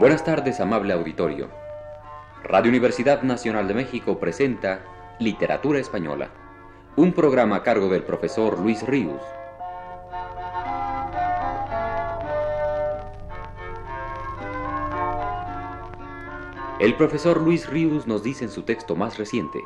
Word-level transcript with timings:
Buenas 0.00 0.24
tardes, 0.24 0.60
amable 0.60 0.94
auditorio. 0.94 1.50
Radio 2.42 2.70
Universidad 2.70 3.20
Nacional 3.20 3.68
de 3.68 3.74
México 3.74 4.18
presenta 4.18 4.82
Literatura 5.18 5.78
Española, 5.78 6.30
un 6.96 7.12
programa 7.12 7.56
a 7.56 7.62
cargo 7.62 7.90
del 7.90 8.02
profesor 8.04 8.58
Luis 8.58 8.82
Ríos. 8.82 9.20
El 16.80 16.94
profesor 16.96 17.38
Luis 17.42 17.68
Ríos 17.68 18.06
nos 18.06 18.22
dice 18.22 18.44
en 18.44 18.50
su 18.50 18.62
texto 18.62 18.96
más 18.96 19.18
reciente, 19.18 19.60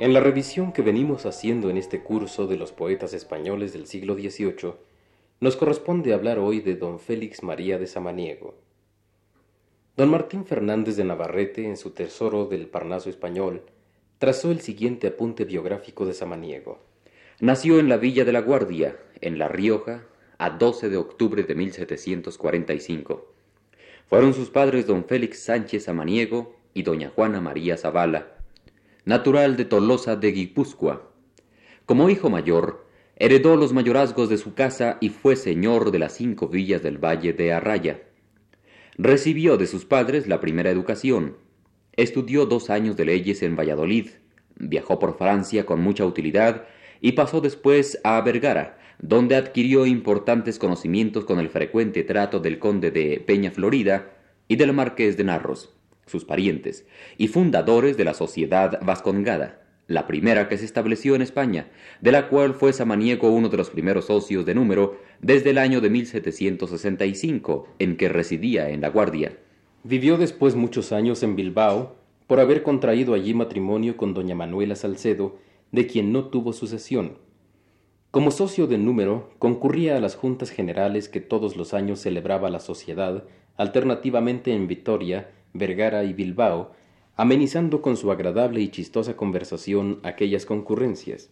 En 0.00 0.12
la 0.12 0.18
revisión 0.18 0.72
que 0.72 0.82
venimos 0.82 1.24
haciendo 1.24 1.70
en 1.70 1.76
este 1.76 2.02
curso 2.02 2.48
de 2.48 2.56
los 2.56 2.72
poetas 2.72 3.14
españoles 3.14 3.72
del 3.72 3.86
siglo 3.86 4.14
XVIII, 4.14 4.74
nos 5.38 5.54
corresponde 5.54 6.14
hablar 6.14 6.40
hoy 6.40 6.58
de 6.58 6.74
don 6.74 6.98
Félix 6.98 7.44
María 7.44 7.78
de 7.78 7.86
Samaniego. 7.86 8.56
Don 9.94 10.08
Martín 10.08 10.46
Fernández 10.46 10.96
de 10.96 11.04
Navarrete, 11.04 11.66
en 11.66 11.76
su 11.76 11.90
Tesoro 11.90 12.46
del 12.46 12.66
Parnaso 12.66 13.10
Español, 13.10 13.60
trazó 14.16 14.50
el 14.50 14.62
siguiente 14.62 15.08
apunte 15.08 15.44
biográfico 15.44 16.06
de 16.06 16.14
Samaniego. 16.14 16.78
Nació 17.40 17.78
en 17.78 17.90
la 17.90 17.98
Villa 17.98 18.24
de 18.24 18.32
la 18.32 18.40
Guardia, 18.40 18.96
en 19.20 19.38
La 19.38 19.48
Rioja, 19.48 20.06
a 20.38 20.48
12 20.48 20.88
de 20.88 20.96
octubre 20.96 21.42
de 21.42 21.54
1745. 21.54 23.34
Fueron 24.08 24.32
sus 24.32 24.48
padres 24.48 24.86
don 24.86 25.04
Félix 25.04 25.40
Sánchez 25.40 25.84
Samaniego 25.84 26.56
y 26.72 26.84
doña 26.84 27.10
Juana 27.14 27.42
María 27.42 27.76
Zavala, 27.76 28.28
natural 29.04 29.58
de 29.58 29.66
Tolosa 29.66 30.16
de 30.16 30.32
Guipúzcoa. 30.32 31.10
Como 31.84 32.08
hijo 32.08 32.30
mayor, 32.30 32.86
heredó 33.16 33.56
los 33.56 33.74
mayorazgos 33.74 34.30
de 34.30 34.38
su 34.38 34.54
casa 34.54 34.96
y 35.02 35.10
fue 35.10 35.36
señor 35.36 35.90
de 35.90 35.98
las 35.98 36.14
cinco 36.14 36.48
villas 36.48 36.82
del 36.82 36.96
Valle 36.96 37.34
de 37.34 37.52
Arraya. 37.52 38.00
Recibió 38.98 39.56
de 39.56 39.66
sus 39.66 39.86
padres 39.86 40.26
la 40.26 40.38
primera 40.40 40.70
educación. 40.70 41.38
Estudió 41.94 42.44
dos 42.44 42.68
años 42.68 42.94
de 42.96 43.06
leyes 43.06 43.42
en 43.42 43.56
Valladolid, 43.56 44.10
viajó 44.56 44.98
por 44.98 45.16
Francia 45.16 45.64
con 45.64 45.80
mucha 45.80 46.04
utilidad 46.04 46.66
y 47.00 47.12
pasó 47.12 47.40
después 47.40 47.98
a 48.04 48.20
Vergara, 48.20 48.78
donde 48.98 49.36
adquirió 49.36 49.86
importantes 49.86 50.58
conocimientos 50.58 51.24
con 51.24 51.40
el 51.40 51.48
frecuente 51.48 52.04
trato 52.04 52.38
del 52.38 52.58
conde 52.58 52.90
de 52.90 53.18
Peña 53.26 53.50
Florida 53.50 54.12
y 54.46 54.56
del 54.56 54.74
marqués 54.74 55.16
de 55.16 55.24
Narros, 55.24 55.74
sus 56.06 56.26
parientes, 56.26 56.86
y 57.16 57.28
fundadores 57.28 57.96
de 57.96 58.04
la 58.04 58.12
Sociedad 58.12 58.78
Vascongada, 58.84 59.61
la 59.92 60.06
primera 60.06 60.48
que 60.48 60.58
se 60.58 60.64
estableció 60.64 61.14
en 61.14 61.22
España, 61.22 61.68
de 62.00 62.12
la 62.12 62.28
cual 62.28 62.54
fue 62.54 62.72
Samaniego 62.72 63.30
uno 63.30 63.48
de 63.48 63.56
los 63.56 63.70
primeros 63.70 64.06
socios 64.06 64.46
de 64.46 64.54
número 64.54 64.98
desde 65.20 65.50
el 65.50 65.58
año 65.58 65.80
de 65.80 65.90
1765, 65.90 67.68
en 67.78 67.96
que 67.96 68.08
residía 68.08 68.70
en 68.70 68.80
La 68.80 68.90
Guardia. 68.90 69.38
Vivió 69.84 70.16
después 70.16 70.54
muchos 70.54 70.92
años 70.92 71.22
en 71.22 71.36
Bilbao, 71.36 71.96
por 72.26 72.40
haber 72.40 72.62
contraído 72.62 73.14
allí 73.14 73.34
matrimonio 73.34 73.96
con 73.96 74.14
doña 74.14 74.34
Manuela 74.34 74.76
Salcedo, 74.76 75.38
de 75.70 75.86
quien 75.86 76.12
no 76.12 76.26
tuvo 76.26 76.52
sucesión. 76.52 77.18
Como 78.10 78.30
socio 78.30 78.66
de 78.66 78.78
número, 78.78 79.30
concurría 79.38 79.96
a 79.96 80.00
las 80.00 80.16
juntas 80.16 80.50
generales 80.50 81.08
que 81.08 81.20
todos 81.20 81.56
los 81.56 81.72
años 81.72 82.00
celebraba 82.00 82.50
la 82.50 82.60
sociedad, 82.60 83.24
alternativamente 83.56 84.52
en 84.52 84.66
Vitoria, 84.66 85.30
Vergara 85.54 86.04
y 86.04 86.12
Bilbao, 86.12 86.72
amenizando 87.22 87.82
con 87.82 87.96
su 87.96 88.10
agradable 88.10 88.60
y 88.62 88.68
chistosa 88.70 89.14
conversación 89.14 90.00
aquellas 90.02 90.44
concurrencias. 90.44 91.30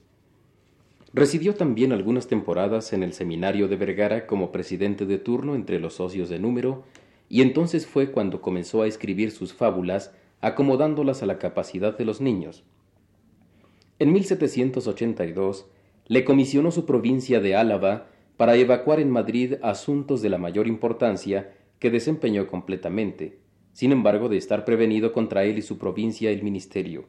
Residió 1.12 1.56
también 1.56 1.90
algunas 1.90 2.28
temporadas 2.28 2.92
en 2.92 3.02
el 3.02 3.12
seminario 3.12 3.66
de 3.66 3.74
Vergara 3.74 4.28
como 4.28 4.52
presidente 4.52 5.04
de 5.04 5.18
turno 5.18 5.56
entre 5.56 5.80
los 5.80 5.94
socios 5.94 6.28
de 6.28 6.38
número, 6.38 6.84
y 7.28 7.42
entonces 7.42 7.88
fue 7.88 8.12
cuando 8.12 8.40
comenzó 8.40 8.82
a 8.82 8.86
escribir 8.86 9.32
sus 9.32 9.52
fábulas, 9.52 10.14
acomodándolas 10.40 11.24
a 11.24 11.26
la 11.26 11.40
capacidad 11.40 11.98
de 11.98 12.04
los 12.04 12.20
niños. 12.20 12.62
En 13.98 14.12
1782 14.12 15.66
le 16.06 16.24
comisionó 16.24 16.70
su 16.70 16.86
provincia 16.86 17.40
de 17.40 17.56
Álava 17.56 18.06
para 18.36 18.54
evacuar 18.54 19.00
en 19.00 19.10
Madrid 19.10 19.54
asuntos 19.60 20.22
de 20.22 20.28
la 20.28 20.38
mayor 20.38 20.68
importancia 20.68 21.52
que 21.80 21.90
desempeñó 21.90 22.46
completamente, 22.46 23.39
sin 23.80 23.92
embargo 23.92 24.28
de 24.28 24.36
estar 24.36 24.66
prevenido 24.66 25.10
contra 25.10 25.44
él 25.44 25.56
y 25.56 25.62
su 25.62 25.78
provincia 25.78 26.30
el 26.30 26.42
ministerio. 26.42 27.06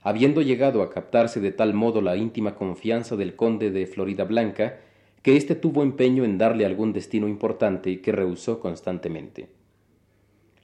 Habiendo 0.00 0.42
llegado 0.42 0.82
a 0.82 0.90
captarse 0.90 1.40
de 1.40 1.50
tal 1.50 1.74
modo 1.74 2.00
la 2.00 2.16
íntima 2.16 2.54
confianza 2.54 3.16
del 3.16 3.34
conde 3.34 3.72
de 3.72 3.84
Florida 3.84 4.22
Blanca, 4.22 4.78
que 5.22 5.36
éste 5.36 5.56
tuvo 5.56 5.82
empeño 5.82 6.24
en 6.24 6.38
darle 6.38 6.64
algún 6.64 6.92
destino 6.92 7.26
importante 7.26 8.00
que 8.00 8.12
rehusó 8.12 8.60
constantemente. 8.60 9.48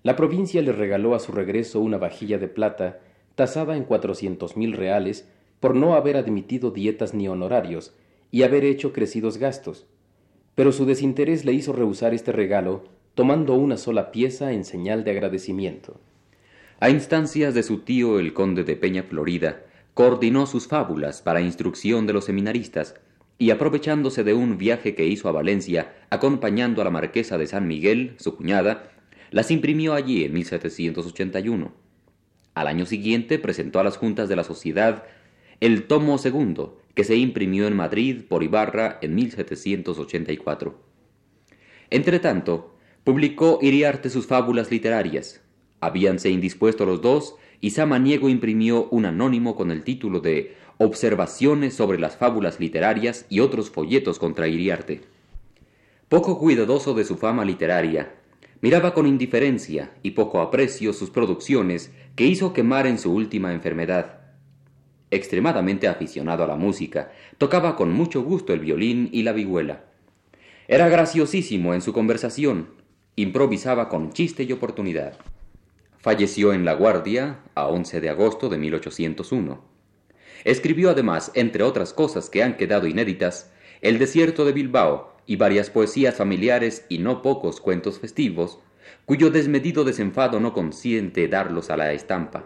La 0.04 0.14
provincia 0.14 0.62
le 0.62 0.70
regaló 0.70 1.16
a 1.16 1.18
su 1.18 1.32
regreso 1.32 1.80
una 1.80 1.98
vajilla 1.98 2.38
de 2.38 2.46
plata, 2.46 3.00
tasada 3.34 3.76
en 3.76 3.82
cuatrocientos 3.82 4.56
mil 4.56 4.72
reales, 4.72 5.28
por 5.58 5.74
no 5.74 5.96
haber 5.96 6.16
admitido 6.16 6.70
dietas 6.70 7.12
ni 7.12 7.26
honorarios, 7.26 7.92
y 8.30 8.44
haber 8.44 8.64
hecho 8.64 8.92
crecidos 8.92 9.38
gastos. 9.38 9.88
Pero 10.54 10.70
su 10.70 10.86
desinterés 10.86 11.44
le 11.44 11.54
hizo 11.54 11.72
rehusar 11.72 12.14
este 12.14 12.30
regalo, 12.30 12.84
tomando 13.14 13.54
una 13.54 13.76
sola 13.76 14.10
pieza 14.10 14.52
en 14.52 14.64
señal 14.64 15.04
de 15.04 15.12
agradecimiento. 15.12 16.00
A 16.80 16.90
instancias 16.90 17.54
de 17.54 17.62
su 17.62 17.78
tío 17.78 18.18
el 18.18 18.32
conde 18.32 18.64
de 18.64 18.76
Peña 18.76 19.04
Florida, 19.04 19.62
coordinó 19.94 20.46
sus 20.46 20.66
fábulas 20.66 21.22
para 21.22 21.40
instrucción 21.40 22.06
de 22.06 22.12
los 22.12 22.24
seminaristas, 22.24 22.96
y 23.38 23.50
aprovechándose 23.50 24.22
de 24.22 24.34
un 24.34 24.58
viaje 24.58 24.94
que 24.94 25.06
hizo 25.06 25.28
a 25.28 25.32
Valencia, 25.32 25.92
acompañando 26.10 26.80
a 26.80 26.84
la 26.84 26.90
marquesa 26.90 27.38
de 27.38 27.46
San 27.46 27.66
Miguel, 27.66 28.14
su 28.18 28.36
cuñada, 28.36 28.90
las 29.30 29.50
imprimió 29.50 29.94
allí 29.94 30.24
en 30.24 30.32
1781. 30.34 31.72
Al 32.54 32.66
año 32.68 32.86
siguiente 32.86 33.38
presentó 33.38 33.80
a 33.80 33.84
las 33.84 33.96
juntas 33.96 34.28
de 34.28 34.36
la 34.36 34.44
sociedad 34.44 35.04
el 35.60 35.86
tomo 35.86 36.18
segundo, 36.18 36.80
que 36.94 37.04
se 37.04 37.16
imprimió 37.16 37.66
en 37.66 37.74
Madrid 37.74 38.22
por 38.28 38.44
Ibarra 38.44 38.98
en 39.02 39.14
1784. 39.16 40.78
Entretanto, 41.90 42.73
publicó 43.04 43.58
Iriarte 43.60 44.08
sus 44.08 44.26
fábulas 44.26 44.70
literarias. 44.70 45.42
Habíanse 45.80 46.30
indispuesto 46.30 46.86
los 46.86 47.02
dos 47.02 47.36
y 47.60 47.70
Samaniego 47.70 48.30
imprimió 48.30 48.88
un 48.90 49.04
anónimo 49.04 49.54
con 49.56 49.70
el 49.70 49.84
título 49.84 50.20
de 50.20 50.56
Observaciones 50.78 51.74
sobre 51.74 51.98
las 51.98 52.16
fábulas 52.16 52.58
literarias 52.58 53.26
y 53.28 53.40
otros 53.40 53.70
folletos 53.70 54.18
contra 54.18 54.48
Iriarte. 54.48 55.02
Poco 56.08 56.38
cuidadoso 56.38 56.94
de 56.94 57.04
su 57.04 57.16
fama 57.16 57.44
literaria, 57.44 58.14
miraba 58.60 58.94
con 58.94 59.06
indiferencia 59.06 59.92
y 60.02 60.12
poco 60.12 60.40
aprecio 60.40 60.92
sus 60.92 61.10
producciones 61.10 61.92
que 62.16 62.26
hizo 62.26 62.52
quemar 62.52 62.86
en 62.86 62.98
su 62.98 63.12
última 63.12 63.52
enfermedad. 63.52 64.20
Extremadamente 65.10 65.86
aficionado 65.86 66.44
a 66.44 66.46
la 66.46 66.56
música, 66.56 67.12
tocaba 67.38 67.76
con 67.76 67.92
mucho 67.92 68.22
gusto 68.22 68.52
el 68.52 68.60
violín 68.60 69.10
y 69.12 69.22
la 69.22 69.32
vihuela. 69.32 69.84
Era 70.66 70.88
graciosísimo 70.88 71.74
en 71.74 71.82
su 71.82 71.92
conversación, 71.92 72.68
improvisaba 73.16 73.88
con 73.88 74.12
chiste 74.12 74.42
y 74.42 74.52
oportunidad. 74.52 75.16
Falleció 75.98 76.52
en 76.52 76.64
La 76.64 76.74
Guardia 76.74 77.40
a 77.54 77.68
11 77.68 78.00
de 78.00 78.10
agosto 78.10 78.48
de 78.48 78.58
1801. 78.58 79.64
Escribió 80.44 80.90
además, 80.90 81.30
entre 81.34 81.62
otras 81.62 81.94
cosas 81.94 82.28
que 82.28 82.42
han 82.42 82.56
quedado 82.56 82.86
inéditas, 82.86 83.52
El 83.80 83.98
desierto 83.98 84.44
de 84.44 84.52
Bilbao 84.52 85.16
y 85.26 85.36
varias 85.36 85.70
poesías 85.70 86.16
familiares 86.16 86.84
y 86.88 86.98
no 86.98 87.22
pocos 87.22 87.60
cuentos 87.60 87.98
festivos, 87.98 88.58
cuyo 89.06 89.30
desmedido 89.30 89.84
desenfado 89.84 90.40
no 90.40 90.52
consiente 90.52 91.28
darlos 91.28 91.70
a 91.70 91.76
la 91.76 91.92
estampa. 91.92 92.44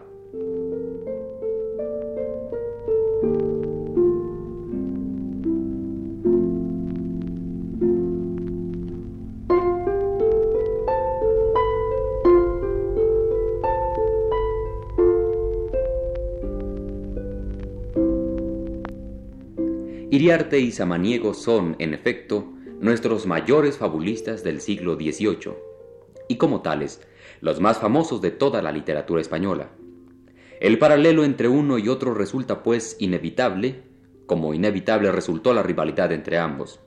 Iriarte 20.19 20.59
y 20.59 20.73
Samaniego 20.73 21.33
son, 21.33 21.77
en 21.79 21.93
efecto, 21.93 22.51
nuestros 22.81 23.25
mayores 23.25 23.77
fabulistas 23.77 24.43
del 24.43 24.59
siglo 24.59 24.95
XVIII, 24.95 25.53
y 26.27 26.35
como 26.35 26.59
tales, 26.59 26.99
los 27.39 27.61
más 27.61 27.77
famosos 27.77 28.19
de 28.19 28.29
toda 28.29 28.61
la 28.61 28.73
literatura 28.73 29.21
española. 29.21 29.69
El 30.59 30.77
paralelo 30.77 31.23
entre 31.23 31.47
uno 31.47 31.77
y 31.77 31.87
otro 31.87 32.13
resulta, 32.13 32.63
pues, 32.63 32.97
inevitable, 32.99 33.83
como 34.25 34.53
inevitable 34.53 35.09
resultó 35.13 35.53
la 35.53 35.63
rivalidad 35.63 36.11
entre 36.11 36.37
ambos. 36.37 36.81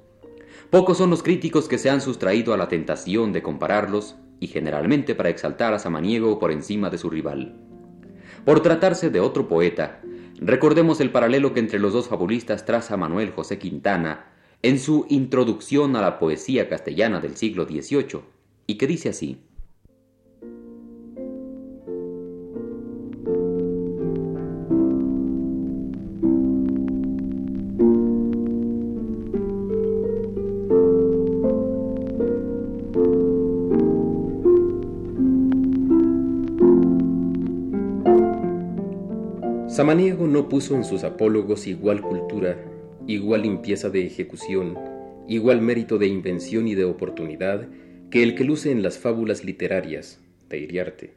Pocos 0.69 0.99
son 0.99 1.09
los 1.09 1.23
críticos 1.23 1.69
que 1.69 1.79
se 1.79 1.89
han 1.89 2.03
sustraído 2.03 2.53
a 2.53 2.59
la 2.59 2.69
tentación 2.69 3.33
de 3.33 3.43
compararlos, 3.43 4.17
y 4.41 4.49
generalmente 4.49 5.15
para 5.15 5.31
exaltar 5.31 5.73
a 5.73 5.79
Samaniego 5.79 6.39
por 6.39 6.53
encima 6.53 6.91
de 6.91 6.99
su 6.99 7.09
rival. 7.09 7.57
Por 8.45 8.61
tratarse 8.61 9.09
de 9.09 9.21
otro 9.21 9.49
poeta, 9.49 10.03
Recordemos 10.45 11.01
el 11.01 11.13
paralelo 11.13 11.55
que 11.55 11.61
entre 11.61 11.79
los 11.79 11.93
dos 11.93 12.09
fabulistas 12.09 12.65
traza 12.65 12.97
Manuel 12.97 13.31
José 13.31 13.61
Quintana 13.61 14.33
en 14.63 14.81
su 14.81 15.07
introducción 15.09 15.95
a 15.95 16.01
la 16.01 16.19
poesía 16.19 16.69
castellana 16.69 17.21
del 17.21 17.37
siglo 17.37 17.65
XVIII, 17.65 18.23
y 18.67 18.75
que 18.75 18.89
dice 18.89 19.11
así. 19.11 19.39
Samaniego 39.83 40.29
no 40.29 40.49
puso 40.49 40.77
en 40.77 40.85
sus 40.85 41.03
apólogos 41.03 41.67
igual 41.67 42.03
cultura, 42.03 42.57
igual 43.09 43.43
limpieza 43.43 43.91
de 43.91 44.07
ejecución, 44.07 44.79
igual 45.27 45.61
mérito 45.61 45.99
de 45.99 46.07
invención 46.07 46.69
y 46.69 46.77
de 46.77 46.85
oportunidad 46.85 47.69
que 48.09 48.23
el 48.23 48.37
que 48.37 48.45
luce 48.45 48.71
en 48.71 48.85
las 48.85 49.01
fábulas 49.01 49.43
literarias 49.43 50.21
de 50.49 50.59
Iriarte. 50.59 51.15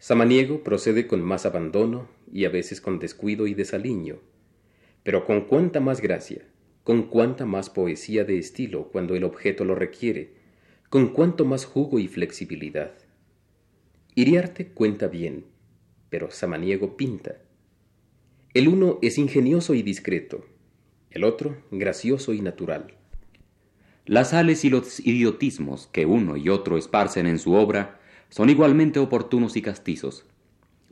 Samaniego 0.00 0.64
procede 0.64 1.06
con 1.06 1.22
más 1.22 1.46
abandono 1.46 2.08
y 2.32 2.46
a 2.46 2.48
veces 2.48 2.80
con 2.80 2.98
descuido 2.98 3.46
y 3.46 3.54
desaliño, 3.54 4.18
pero 5.04 5.24
con 5.24 5.42
cuánta 5.42 5.78
más 5.78 6.00
gracia, 6.00 6.42
con 6.82 7.04
cuánta 7.04 7.46
más 7.46 7.70
poesía 7.70 8.24
de 8.24 8.38
estilo 8.38 8.88
cuando 8.90 9.14
el 9.14 9.22
objeto 9.22 9.64
lo 9.64 9.76
requiere, 9.76 10.32
con 10.90 11.12
cuánto 11.12 11.44
más 11.44 11.64
jugo 11.64 12.00
y 12.00 12.08
flexibilidad. 12.08 12.90
Iriarte 14.16 14.66
cuenta 14.66 15.06
bien, 15.06 15.44
pero 16.10 16.28
Samaniego 16.32 16.96
pinta. 16.96 17.36
El 18.54 18.68
uno 18.68 18.98
es 19.00 19.16
ingenioso 19.16 19.72
y 19.72 19.82
discreto, 19.82 20.44
el 21.10 21.24
otro 21.24 21.56
gracioso 21.70 22.34
y 22.34 22.42
natural. 22.42 22.92
Las 24.04 24.30
sales 24.30 24.66
y 24.66 24.68
los 24.68 25.00
idiotismos 25.00 25.88
que 25.90 26.04
uno 26.04 26.36
y 26.36 26.50
otro 26.50 26.76
esparcen 26.76 27.26
en 27.26 27.38
su 27.38 27.54
obra 27.54 27.98
son 28.28 28.50
igualmente 28.50 28.98
oportunos 28.98 29.56
y 29.56 29.62
castizos, 29.62 30.26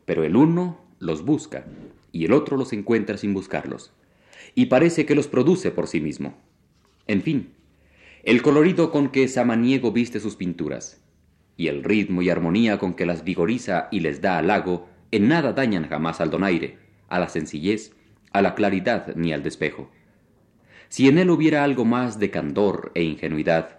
pero 0.07 0.25
el 0.25 0.37
uno 0.37 0.81
los 1.01 1.23
busca 1.23 1.67
y 2.13 2.25
el 2.25 2.33
otro 2.33 2.57
los 2.57 2.73
encuentra 2.73 3.19
sin 3.19 3.35
buscarlos, 3.35 3.93
y 4.55 4.67
parece 4.67 5.05
que 5.05 5.15
los 5.15 5.29
produce 5.29 5.71
por 5.71 5.87
sí 5.87 6.01
mismo. 6.01 6.39
En 7.09 7.21
fin, 7.21 7.51
el 8.23 8.41
colorido 8.41 8.91
con 8.91 9.11
que 9.11 9.29
Samaniego 9.29 9.93
viste 9.93 10.19
sus 10.19 10.35
pinturas, 10.35 11.03
y 11.59 11.69
el 11.69 11.85
ritmo 11.85 12.23
y 12.23 12.31
armonía 12.31 12.79
con 12.79 12.95
que 12.95 13.05
las 13.05 13.23
vigoriza 13.23 13.89
y 13.91 14.01
les 14.01 14.23
da 14.23 14.39
halago, 14.39 14.89
en 15.11 15.29
nada 15.29 15.53
dañan 15.53 15.87
jamás 15.87 16.23
al 16.23 16.31
donaire, 16.31 16.90
a 17.11 17.19
la 17.19 17.29
sencillez, 17.29 17.93
a 18.33 18.41
la 18.41 18.55
claridad 18.55 19.15
ni 19.17 19.33
al 19.35 19.43
despejo. 19.43 19.91
Si 20.89 21.09
en 21.09 21.19
él 21.19 21.31
hubiera 21.31 21.63
algo 21.63 21.85
más 21.85 22.19
de 22.19 22.31
candor 22.31 22.91
e 22.95 23.03
ingenuidad, 23.03 23.79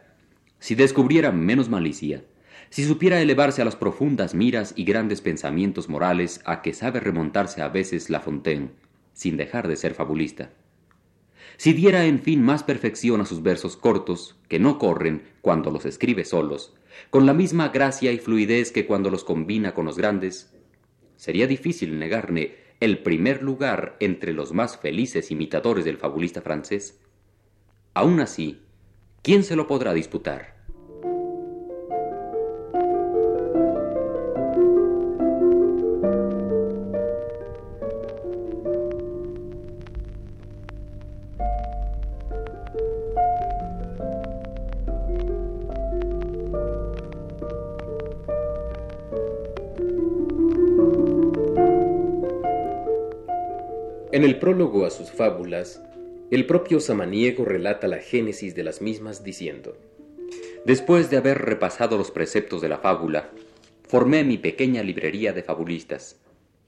si 0.59 0.75
descubriera 0.75 1.31
menos 1.31 1.67
malicia, 1.69 2.23
si 2.69 2.85
supiera 2.85 3.19
elevarse 3.19 3.61
a 3.61 3.65
las 3.65 3.75
profundas 3.75 4.33
miras 4.33 4.73
y 4.77 4.85
grandes 4.85 5.19
pensamientos 5.19 5.89
morales 5.89 6.39
a 6.45 6.61
que 6.61 6.73
sabe 6.73 6.99
remontarse 6.99 7.61
a 7.61 7.67
veces 7.67 8.09
La 8.09 8.21
Fontaine, 8.21 8.69
sin 9.13 9.35
dejar 9.35 9.67
de 9.67 9.75
ser 9.75 9.93
fabulista. 9.93 10.51
Si 11.57 11.73
diera 11.73 12.05
en 12.05 12.19
fin 12.19 12.41
más 12.41 12.63
perfección 12.63 13.19
a 13.19 13.25
sus 13.25 13.43
versos 13.43 13.75
cortos, 13.75 14.37
que 14.47 14.59
no 14.59 14.77
corren 14.77 15.23
cuando 15.41 15.69
los 15.69 15.85
escribe 15.85 16.23
solos, 16.23 16.73
con 17.09 17.25
la 17.25 17.33
misma 17.33 17.69
gracia 17.69 18.11
y 18.11 18.19
fluidez 18.19 18.71
que 18.71 18.85
cuando 18.85 19.09
los 19.09 19.23
combina 19.23 19.73
con 19.73 19.85
los 19.85 19.97
grandes, 19.97 20.53
sería 21.17 21.47
difícil 21.47 21.99
negarle 21.99 22.57
el 22.81 23.03
primer 23.03 23.43
lugar 23.43 23.95
entre 23.99 24.33
los 24.33 24.53
más 24.53 24.75
felices 24.75 25.29
imitadores 25.29 25.85
del 25.85 25.97
fabulista 25.97 26.41
francés. 26.41 26.99
Aún 27.93 28.19
así, 28.19 28.59
¿quién 29.21 29.43
se 29.43 29.55
lo 29.55 29.67
podrá 29.67 29.93
disputar? 29.93 30.60
En 54.13 54.25
el 54.25 54.39
prólogo 54.39 54.85
a 54.85 54.89
sus 54.89 55.09
fábulas, 55.09 55.81
el 56.31 56.45
propio 56.45 56.81
Samaniego 56.81 57.45
relata 57.45 57.87
la 57.87 57.99
génesis 57.99 58.53
de 58.55 58.63
las 58.65 58.81
mismas 58.81 59.23
diciendo, 59.23 59.77
Después 60.65 61.09
de 61.09 61.15
haber 61.15 61.37
repasado 61.37 61.97
los 61.97 62.11
preceptos 62.11 62.59
de 62.61 62.67
la 62.67 62.79
fábula, 62.79 63.29
formé 63.87 64.25
mi 64.25 64.37
pequeña 64.37 64.83
librería 64.83 65.31
de 65.31 65.43
fabulistas. 65.43 66.19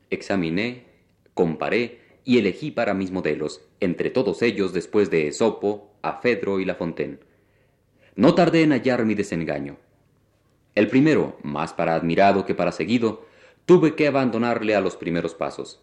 Examiné, 0.09 0.85
comparé 1.33 1.99
y 2.23 2.37
elegí 2.37 2.71
para 2.71 2.93
mis 2.93 3.11
modelos, 3.11 3.59
entre 3.81 4.09
todos 4.09 4.41
ellos 4.41 4.71
después 4.71 5.11
de 5.11 5.27
Esopo, 5.27 5.91
a 6.01 6.21
Fedro 6.21 6.61
y 6.61 6.65
La 6.65 6.75
Fontaine. 6.75 7.19
No 8.15 8.35
tardé 8.35 8.61
en 8.61 8.71
hallar 8.71 9.03
mi 9.03 9.15
desengaño. 9.15 9.75
El 10.75 10.87
primero, 10.87 11.35
más 11.43 11.73
para 11.73 11.95
admirado 11.95 12.45
que 12.45 12.55
para 12.55 12.71
seguido, 12.71 13.25
tuve 13.65 13.95
que 13.95 14.07
abandonarle 14.07 14.75
a 14.75 14.81
los 14.81 14.95
primeros 14.95 15.35
pasos. 15.35 15.81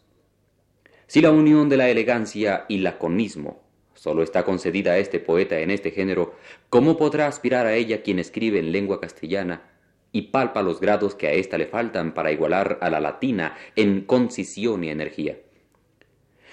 Si 1.11 1.21
la 1.21 1.33
unión 1.33 1.69
de 1.69 1.77
la 1.77 1.89
elegancia 1.89 2.67
y 2.69 2.79
laconismo 2.79 3.61
solo 3.95 4.23
está 4.23 4.45
concedida 4.45 4.93
a 4.93 4.99
este 4.99 5.19
poeta 5.19 5.59
en 5.59 5.73
este 5.73 5.91
género, 5.91 6.37
¿cómo 6.69 6.97
podrá 6.97 7.27
aspirar 7.27 7.67
a 7.67 7.75
ella 7.75 8.03
quien 8.05 8.21
escribe 8.21 8.61
en 8.61 8.71
lengua 8.71 9.01
castellana 9.01 9.73
y 10.13 10.31
palpa 10.31 10.63
los 10.63 10.81
grados 10.81 11.17
que 11.17 11.27
a 11.27 11.33
ésta 11.33 11.59
le 11.59 11.67
faltan 11.67 12.15
para 12.15 12.31
igualar 12.31 12.79
a 12.81 12.91
la 12.91 13.01
latina 13.01 13.57
en 13.75 14.03
concisión 14.03 14.85
y 14.85 14.91
energía? 14.91 15.37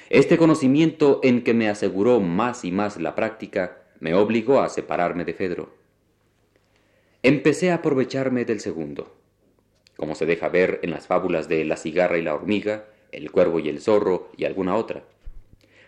Este 0.09 0.39
conocimiento 0.39 1.19
en 1.21 1.44
que 1.44 1.54
me 1.54 1.69
aseguró 1.69 2.19
más 2.19 2.65
y 2.65 2.71
más 2.71 2.98
la 2.98 3.13
práctica 3.13 3.83
me 4.00 4.15
obligó 4.15 4.62
a 4.62 4.69
separarme 4.69 5.24
de 5.24 5.36
Fedro. 5.36 5.75
Empecé 7.21 7.69
a 7.69 7.75
aprovecharme 7.75 8.44
del 8.44 8.59
segundo. 8.59 9.19
Como 9.98 10.15
se 10.15 10.25
deja 10.25 10.50
ver 10.50 10.80
en 10.81 10.89
las 10.89 11.06
fábulas 11.06 11.48
de 11.48 11.63
La 11.63 11.77
cigarra 11.77 12.18
y 12.18 12.23
la 12.23 12.33
hormiga, 12.33 12.85
el 13.11 13.31
cuervo 13.31 13.59
y 13.59 13.69
el 13.69 13.80
zorro 13.80 14.30
y 14.37 14.45
alguna 14.45 14.76
otra. 14.76 15.04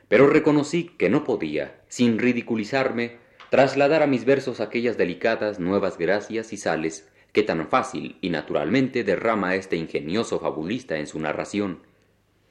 Pero 0.07 0.27
reconocí 0.27 0.91
que 0.97 1.09
no 1.09 1.23
podía, 1.23 1.81
sin 1.87 2.19
ridiculizarme, 2.19 3.17
trasladar 3.49 4.03
a 4.03 4.07
mis 4.07 4.25
versos 4.25 4.59
aquellas 4.59 4.97
delicadas 4.97 5.59
nuevas 5.59 5.97
gracias 5.97 6.53
y 6.53 6.57
sales 6.57 7.07
que 7.31 7.43
tan 7.43 7.67
fácil 7.67 8.17
y 8.21 8.29
naturalmente 8.29 9.03
derrama 9.03 9.55
este 9.55 9.75
ingenioso 9.75 10.39
fabulista 10.39 10.97
en 10.97 11.07
su 11.07 11.19
narración. 11.19 11.79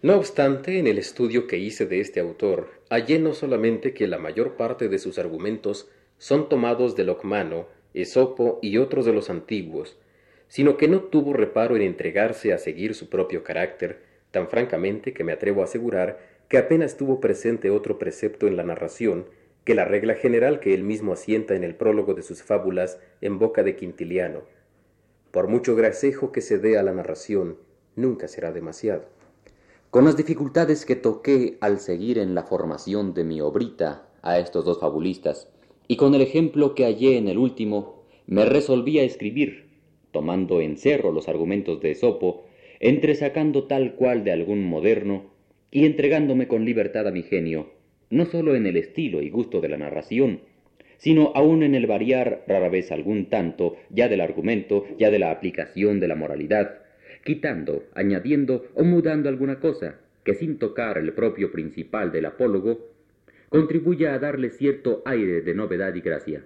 No 0.02 0.16
obstante, 0.16 0.78
en 0.78 0.86
el 0.86 0.98
estudio 0.98 1.48
que 1.48 1.58
hice 1.58 1.86
de 1.86 2.00
este 2.00 2.20
autor, 2.20 2.70
hallé 2.88 3.18
no 3.18 3.34
solamente 3.34 3.92
que 3.92 4.06
la 4.06 4.18
mayor 4.18 4.56
parte 4.56 4.88
de 4.88 4.98
sus 4.98 5.18
argumentos 5.18 5.88
son 6.18 6.48
tomados 6.48 6.94
de 6.94 7.04
Locmano, 7.04 7.66
Esopo 7.94 8.60
y 8.62 8.78
otros 8.78 9.06
de 9.06 9.12
los 9.12 9.30
antiguos, 9.30 9.96
sino 10.46 10.76
que 10.76 10.86
no 10.86 11.00
tuvo 11.00 11.32
reparo 11.32 11.74
en 11.74 11.82
entregarse 11.82 12.52
a 12.52 12.58
seguir 12.58 12.94
su 12.94 13.08
propio 13.08 13.42
carácter, 13.42 14.02
tan 14.30 14.48
francamente 14.48 15.12
que 15.12 15.24
me 15.24 15.32
atrevo 15.32 15.62
a 15.62 15.64
asegurar 15.64 16.18
que 16.48 16.58
apenas 16.58 16.96
tuvo 16.96 17.20
presente 17.20 17.70
otro 17.70 17.98
precepto 17.98 18.46
en 18.46 18.56
la 18.56 18.64
narración 18.64 19.26
que 19.64 19.74
la 19.74 19.84
regla 19.84 20.14
general 20.14 20.60
que 20.60 20.72
él 20.72 20.82
mismo 20.82 21.12
asienta 21.12 21.54
en 21.54 21.62
el 21.62 21.74
prólogo 21.74 22.14
de 22.14 22.22
sus 22.22 22.42
fábulas 22.42 22.98
en 23.20 23.38
boca 23.38 23.62
de 23.62 23.76
Quintiliano. 23.76 24.42
Por 25.30 25.48
mucho 25.48 25.76
gracejo 25.76 26.32
que 26.32 26.40
se 26.40 26.58
dé 26.58 26.78
a 26.78 26.82
la 26.82 26.94
narración, 26.94 27.58
nunca 27.94 28.28
será 28.28 28.50
demasiado. 28.50 29.04
Con 29.90 30.06
las 30.06 30.16
dificultades 30.16 30.86
que 30.86 30.96
toqué 30.96 31.58
al 31.60 31.80
seguir 31.80 32.18
en 32.18 32.34
la 32.34 32.44
formación 32.44 33.12
de 33.12 33.24
mi 33.24 33.42
obrita 33.42 34.08
a 34.22 34.38
estos 34.38 34.64
dos 34.64 34.80
fabulistas, 34.80 35.48
y 35.86 35.96
con 35.96 36.14
el 36.14 36.22
ejemplo 36.22 36.74
que 36.74 36.84
hallé 36.84 37.18
en 37.18 37.28
el 37.28 37.36
último, 37.36 38.04
me 38.26 38.44
resolví 38.46 38.98
a 38.98 39.04
escribir, 39.04 39.68
tomando 40.12 40.60
en 40.60 40.78
cerro 40.78 41.12
los 41.12 41.28
argumentos 41.28 41.80
de 41.80 41.90
Esopo 41.90 42.44
entresacando 42.80 43.64
tal 43.64 43.94
cual 43.94 44.24
de 44.24 44.32
algún 44.32 44.64
moderno 44.64 45.30
y 45.70 45.84
entregándome 45.84 46.48
con 46.48 46.64
libertad 46.64 47.06
a 47.06 47.10
mi 47.10 47.22
genio, 47.22 47.70
no 48.10 48.24
sólo 48.24 48.54
en 48.54 48.66
el 48.66 48.76
estilo 48.76 49.22
y 49.22 49.30
gusto 49.30 49.60
de 49.60 49.68
la 49.68 49.76
narración, 49.76 50.40
sino 50.96 51.32
aun 51.34 51.62
en 51.62 51.74
el 51.74 51.86
variar 51.86 52.44
rara 52.46 52.68
vez 52.68 52.90
algún 52.90 53.26
tanto 53.26 53.76
ya 53.90 54.08
del 54.08 54.20
argumento, 54.20 54.86
ya 54.98 55.10
de 55.10 55.18
la 55.18 55.30
aplicación 55.30 56.00
de 56.00 56.08
la 56.08 56.14
moralidad, 56.14 56.82
quitando, 57.24 57.84
añadiendo 57.94 58.66
o 58.74 58.84
mudando 58.84 59.28
alguna 59.28 59.60
cosa 59.60 60.00
que 60.24 60.34
sin 60.34 60.58
tocar 60.58 60.98
el 60.98 61.12
propio 61.12 61.50
principal 61.52 62.12
del 62.12 62.26
apólogo, 62.26 62.90
contribuya 63.48 64.14
a 64.14 64.18
darle 64.18 64.50
cierto 64.50 65.02
aire 65.06 65.40
de 65.40 65.54
novedad 65.54 65.94
y 65.94 66.00
gracia. 66.00 66.44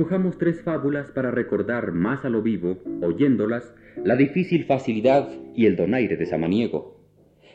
Escojamos 0.00 0.38
tres 0.38 0.62
fábulas 0.62 1.10
para 1.10 1.30
recordar 1.30 1.92
más 1.92 2.24
a 2.24 2.30
lo 2.30 2.40
vivo, 2.40 2.78
oyéndolas, 3.02 3.74
la 4.02 4.16
difícil 4.16 4.64
facilidad 4.64 5.28
y 5.54 5.66
el 5.66 5.76
donaire 5.76 6.16
de 6.16 6.24
Samaniego. 6.24 6.96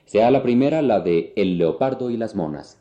Sea 0.06 0.30
la 0.30 0.44
primera 0.44 0.84
la 0.84 1.00
de 1.00 1.34
El 1.36 1.58
leopardo 1.58 2.12
y 2.12 2.18
las 2.18 2.36
monas. 2.36 2.80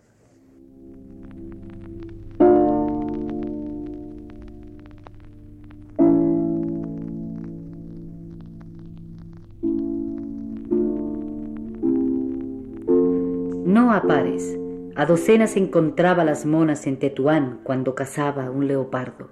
No 13.64 13.94
a 13.94 14.02
pares. 14.06 14.58
A 14.94 15.06
docenas 15.06 15.56
encontraba 15.56 16.22
las 16.22 16.44
monas 16.44 16.86
en 16.86 16.98
Tetuán 16.98 17.60
cuando 17.64 17.94
cazaba 17.94 18.50
un 18.50 18.68
leopardo. 18.68 19.30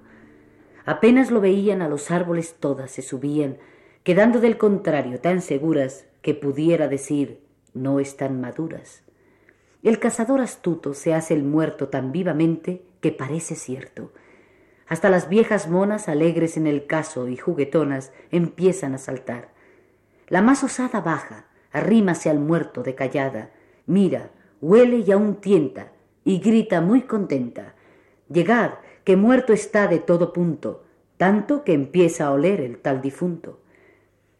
Apenas 0.85 1.31
lo 1.31 1.39
veían 1.41 1.81
a 1.81 1.87
los 1.87 2.11
árboles 2.11 2.55
todas 2.59 2.91
se 2.91 3.01
subían, 3.01 3.57
quedando 4.03 4.39
del 4.39 4.57
contrario 4.57 5.19
tan 5.19 5.41
seguras 5.41 6.05
que 6.21 6.33
pudiera 6.33 6.87
decir 6.87 7.41
no 7.73 7.99
están 7.99 8.41
maduras. 8.41 9.03
El 9.81 9.99
cazador 9.99 10.41
astuto 10.41 10.93
se 10.93 11.13
hace 11.13 11.33
el 11.33 11.43
muerto 11.43 11.89
tan 11.89 12.11
vivamente 12.11 12.85
que 13.01 13.11
parece 13.11 13.55
cierto. 13.55 14.11
Hasta 14.87 15.09
las 15.09 15.29
viejas 15.29 15.69
monas 15.69 16.07
alegres 16.07 16.55
en 16.57 16.67
el 16.67 16.85
caso 16.85 17.27
y 17.27 17.37
juguetonas 17.37 18.11
empiezan 18.31 18.93
a 18.93 18.97
saltar. 18.97 19.49
La 20.27 20.41
más 20.41 20.63
osada 20.63 21.01
baja, 21.01 21.47
arrímase 21.71 22.29
al 22.29 22.39
muerto 22.39 22.83
de 22.83 22.95
callada, 22.95 23.51
mira, 23.85 24.31
huele 24.61 24.99
y 24.99 25.11
aún 25.11 25.35
tienta, 25.35 25.91
y 26.23 26.39
grita 26.39 26.79
muy 26.79 27.01
contenta. 27.01 27.75
Llegad, 28.29 28.75
que 29.03 29.17
muerto 29.17 29.51
está 29.51 29.87
de 29.87 29.99
todo 29.99 30.31
punto, 30.31 30.83
tanto 31.17 31.63
que 31.63 31.73
empieza 31.73 32.27
a 32.27 32.31
oler 32.31 32.61
el 32.61 32.77
tal 32.77 33.01
difunto. 33.01 33.59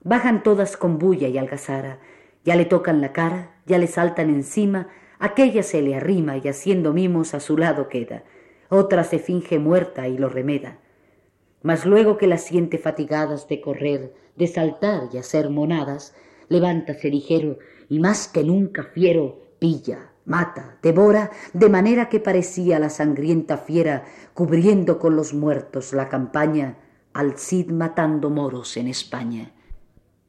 Bajan 0.03 0.43
todas 0.43 0.77
con 0.77 0.99
bulla 0.99 1.27
y 1.27 1.37
algazara, 1.37 1.99
ya 2.45 2.55
le 2.55 2.65
tocan 2.65 3.01
la 3.01 3.13
cara, 3.13 3.55
ya 3.65 3.77
le 3.77 3.87
saltan 3.87 4.29
encima, 4.29 4.87
aquella 5.19 5.63
se 5.63 5.81
le 5.81 5.95
arrima 5.95 6.37
y 6.37 6.47
haciendo 6.47 6.93
mimos 6.93 7.33
a 7.33 7.39
su 7.39 7.57
lado 7.57 7.89
queda, 7.89 8.23
otra 8.69 9.03
se 9.03 9.19
finge 9.19 9.59
muerta 9.59 10.07
y 10.07 10.17
lo 10.17 10.29
remeda. 10.29 10.79
Mas 11.61 11.85
luego 11.85 12.17
que 12.17 12.27
las 12.27 12.43
siente 12.43 12.77
fatigadas 12.77 13.47
de 13.47 13.61
correr, 13.61 14.13
de 14.35 14.47
saltar 14.47 15.09
y 15.13 15.17
hacer 15.17 15.49
monadas, 15.49 16.15
levántase 16.49 17.09
ligero 17.09 17.59
y 17.89 17.99
más 17.99 18.27
que 18.27 18.43
nunca 18.43 18.83
fiero, 18.83 19.41
pilla, 19.59 20.12
mata, 20.25 20.77
devora, 20.81 21.31
de 21.53 21.69
manera 21.69 22.09
que 22.09 22.19
parecía 22.19 22.79
la 22.79 22.89
sangrienta 22.89 23.57
fiera 23.57 24.05
cubriendo 24.33 24.99
con 24.99 25.15
los 25.15 25.33
muertos 25.33 25.93
la 25.93 26.09
campaña, 26.09 26.77
al 27.13 27.37
Cid 27.37 27.71
matando 27.71 28.29
moros 28.29 28.77
en 28.77 28.87
España. 28.87 29.51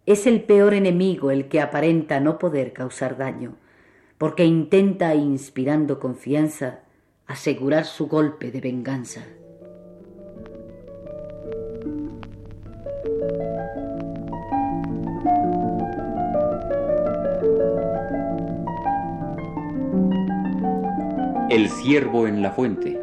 Es 0.07 0.27
el 0.27 0.43
peor 0.43 0.75
enemigo 0.75 1.31
el 1.31 1.49
que 1.49 1.61
aparenta 1.61 2.21
no 2.21 2.39
poder 2.39 2.73
causar 2.73 3.17
daño, 3.17 3.57
porque 4.19 4.45
intenta, 4.45 5.15
inspirando 5.15 5.99
confianza, 5.99 6.81
asegurar 7.27 7.87
su 7.87 8.07
golpe 8.07 8.51
de 8.51 8.61
venganza. 8.61 9.25
El 21.55 21.71
ciervo 21.71 22.27
en 22.27 22.43
la 22.43 22.51
fuente. 22.51 23.01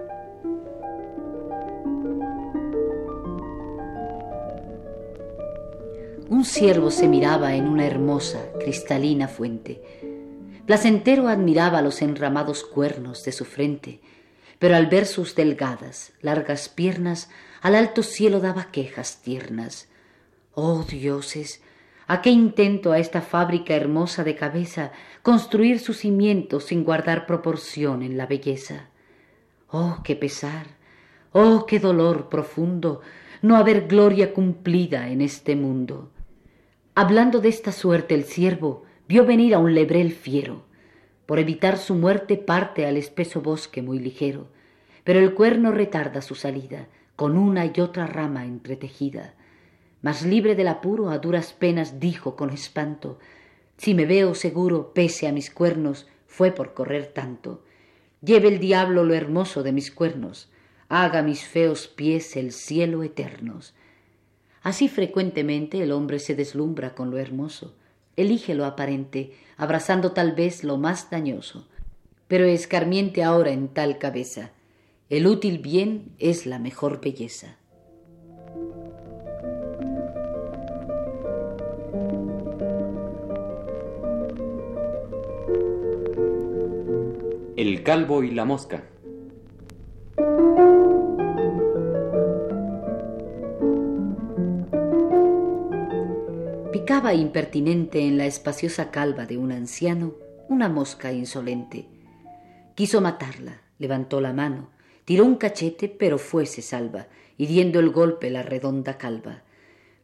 Un 6.27 6.43
ciervo 6.43 6.91
se 6.91 7.07
miraba 7.07 7.55
en 7.55 7.65
una 7.65 7.87
hermosa, 7.87 8.41
cristalina 8.59 9.29
fuente. 9.29 9.81
Placentero 10.65 11.29
admiraba 11.29 11.81
los 11.81 12.01
enramados 12.01 12.65
cuernos 12.65 13.23
de 13.23 13.31
su 13.31 13.45
frente, 13.45 14.01
pero 14.59 14.75
al 14.75 14.87
ver 14.87 15.05
sus 15.05 15.33
delgadas, 15.33 16.11
largas 16.19 16.67
piernas, 16.67 17.29
al 17.61 17.73
alto 17.73 18.03
cielo 18.03 18.41
daba 18.41 18.69
quejas 18.69 19.21
tiernas. 19.21 19.87
Oh 20.55 20.83
dioses, 20.83 21.61
¿A 22.07 22.21
qué 22.21 22.29
intento 22.29 22.91
a 22.91 22.99
esta 22.99 23.21
fábrica 23.21 23.75
hermosa 23.75 24.23
de 24.23 24.35
cabeza 24.35 24.91
construir 25.21 25.79
sus 25.79 25.97
cimientos 25.97 26.65
sin 26.65 26.83
guardar 26.83 27.25
proporción 27.25 28.01
en 28.01 28.17
la 28.17 28.25
belleza? 28.25 28.89
Oh, 29.69 29.99
qué 30.03 30.15
pesar, 30.15 30.65
oh, 31.31 31.65
qué 31.65 31.79
dolor 31.79 32.29
profundo 32.29 33.01
no 33.41 33.55
haber 33.55 33.87
gloria 33.87 34.33
cumplida 34.33 35.09
en 35.09 35.21
este 35.21 35.55
mundo. 35.55 36.11
Hablando 36.93 37.39
de 37.39 37.49
esta 37.49 37.71
suerte 37.71 38.13
el 38.13 38.25
siervo 38.25 38.83
vio 39.07 39.25
venir 39.25 39.55
a 39.55 39.59
un 39.59 39.73
lebrel 39.73 40.11
fiero. 40.11 40.63
Por 41.25 41.39
evitar 41.39 41.77
su 41.77 41.95
muerte 41.95 42.35
parte 42.35 42.85
al 42.85 42.97
espeso 42.97 43.41
bosque 43.41 43.81
muy 43.81 43.99
ligero, 43.99 44.47
pero 45.03 45.19
el 45.19 45.33
cuerno 45.33 45.71
retarda 45.71 46.21
su 46.21 46.35
salida 46.35 46.87
con 47.15 47.37
una 47.37 47.65
y 47.65 47.79
otra 47.79 48.05
rama 48.05 48.45
entretejida 48.45 49.33
mas 50.01 50.23
libre 50.23 50.55
del 50.55 50.67
apuro 50.67 51.09
a 51.09 51.19
duras 51.19 51.53
penas 51.53 51.99
dijo 51.99 52.35
con 52.35 52.49
espanto 52.49 53.19
si 53.77 53.93
me 53.93 54.05
veo 54.05 54.35
seguro 54.35 54.93
pese 54.93 55.27
a 55.27 55.31
mis 55.31 55.49
cuernos 55.49 56.07
fue 56.27 56.51
por 56.51 56.73
correr 56.73 57.07
tanto. 57.07 57.63
Lleve 58.21 58.47
el 58.47 58.59
diablo 58.59 59.03
lo 59.03 59.15
hermoso 59.15 59.63
de 59.63 59.71
mis 59.71 59.91
cuernos 59.91 60.49
haga 60.87 61.23
mis 61.23 61.45
feos 61.45 61.87
pies 61.87 62.35
el 62.35 62.51
cielo 62.51 63.01
eternos 63.01 63.73
así 64.61 64.89
frecuentemente 64.89 65.81
el 65.81 65.91
hombre 65.91 66.19
se 66.19 66.35
deslumbra 66.35 66.93
con 66.93 67.09
lo 67.09 67.17
hermoso 67.17 67.75
elige 68.15 68.53
lo 68.55 68.65
aparente 68.65 69.33
abrazando 69.57 70.11
tal 70.11 70.33
vez 70.33 70.63
lo 70.63 70.77
más 70.77 71.09
dañoso 71.09 71.67
pero 72.27 72.45
escarmiente 72.45 73.23
ahora 73.23 73.51
en 73.51 73.67
tal 73.67 73.97
cabeza. 73.97 74.51
El 75.09 75.27
útil 75.27 75.57
bien 75.57 76.13
es 76.17 76.45
la 76.45 76.59
mejor 76.59 77.01
belleza 77.01 77.57
El 87.57 87.83
calvo 87.83 88.23
y 88.23 88.31
la 88.31 88.45
mosca. 88.45 88.83
Picaba 96.71 97.13
impertinente 97.13 97.99
en 98.07 98.17
la 98.17 98.25
espaciosa 98.25 98.91
calva 98.91 99.25
de 99.25 99.37
un 99.37 99.51
anciano 99.51 100.13
una 100.51 100.67
mosca 100.67 101.13
insolente. 101.13 101.87
Quiso 102.75 102.99
matarla, 102.99 103.61
levantó 103.79 104.19
la 104.19 104.33
mano, 104.33 104.69
tiró 105.05 105.23
un 105.23 105.35
cachete, 105.35 105.87
pero 105.87 106.17
fuese 106.17 106.61
salva, 106.61 107.07
hiriendo 107.37 107.79
el 107.79 107.89
golpe 107.89 108.29
la 108.29 108.43
redonda 108.43 108.97
calva. 108.97 109.43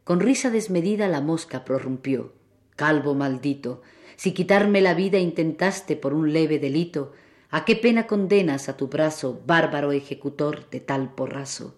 Con 0.07 0.21
risa 0.21 0.49
desmedida 0.49 1.09
la 1.09 1.19
mosca 1.19 1.65
prorrumpió. 1.65 2.31
Calvo 2.77 3.13
maldito, 3.13 3.81
si 4.15 4.31
quitarme 4.31 4.79
la 4.79 4.93
vida 4.93 5.19
intentaste 5.19 5.97
por 5.97 6.13
un 6.13 6.31
leve 6.31 6.59
delito, 6.59 7.11
¿A 7.49 7.65
qué 7.65 7.75
pena 7.75 8.07
condenas 8.07 8.69
a 8.69 8.77
tu 8.77 8.87
brazo, 8.87 9.41
bárbaro 9.45 9.91
ejecutor 9.91 10.69
de 10.69 10.79
tal 10.79 11.13
porrazo? 11.13 11.75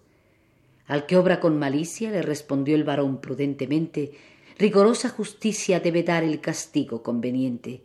Al 0.86 1.06
que 1.06 1.16
obra 1.16 1.40
con 1.40 1.58
malicia, 1.58 2.12
le 2.12 2.22
respondió 2.22 2.76
el 2.76 2.84
varón 2.84 3.20
prudentemente, 3.20 4.12
rigorosa 4.58 5.08
justicia 5.08 5.80
debe 5.80 6.04
dar 6.04 6.22
el 6.22 6.40
castigo 6.40 7.02
conveniente, 7.02 7.82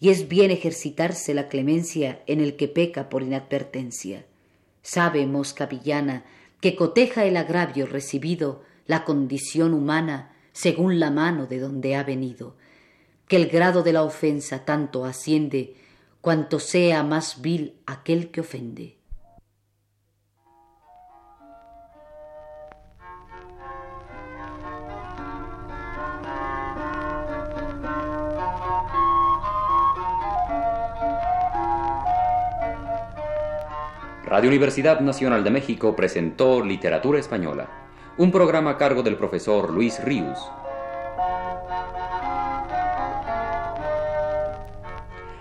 y 0.00 0.08
es 0.08 0.26
bien 0.26 0.50
ejercitarse 0.50 1.32
la 1.32 1.46
clemencia 1.46 2.24
en 2.26 2.40
el 2.40 2.56
que 2.56 2.66
peca 2.66 3.08
por 3.08 3.22
inadvertencia. 3.22 4.26
Sabe, 4.82 5.26
mosca 5.26 5.66
villana, 5.66 6.24
que 6.60 6.74
coteja 6.74 7.24
el 7.24 7.36
agravio 7.36 7.86
recibido 7.86 8.62
la 8.86 9.04
condición 9.04 9.74
humana 9.74 10.32
según 10.52 10.98
la 10.98 11.10
mano 11.10 11.46
de 11.46 11.58
donde 11.58 11.96
ha 11.96 12.02
venido, 12.02 12.56
que 13.28 13.36
el 13.36 13.48
grado 13.48 13.82
de 13.82 13.92
la 13.92 14.02
ofensa 14.02 14.64
tanto 14.64 15.04
asciende 15.04 15.74
cuanto 16.22 16.58
sea 16.58 17.02
más 17.02 17.42
vil 17.42 17.76
aquel 17.86 18.30
que 18.30 18.40
ofende. 18.40 18.96
Radio 34.24 34.48
Universidad 34.48 35.00
Nacional 35.00 35.44
de 35.44 35.50
México 35.50 35.94
presentó 35.94 36.60
Literatura 36.62 37.18
Española, 37.20 37.85
un 38.18 38.32
programa 38.32 38.70
a 38.70 38.76
cargo 38.78 39.02
del 39.02 39.16
profesor 39.16 39.70
Luis 39.70 40.02
Ríos. 40.02 40.38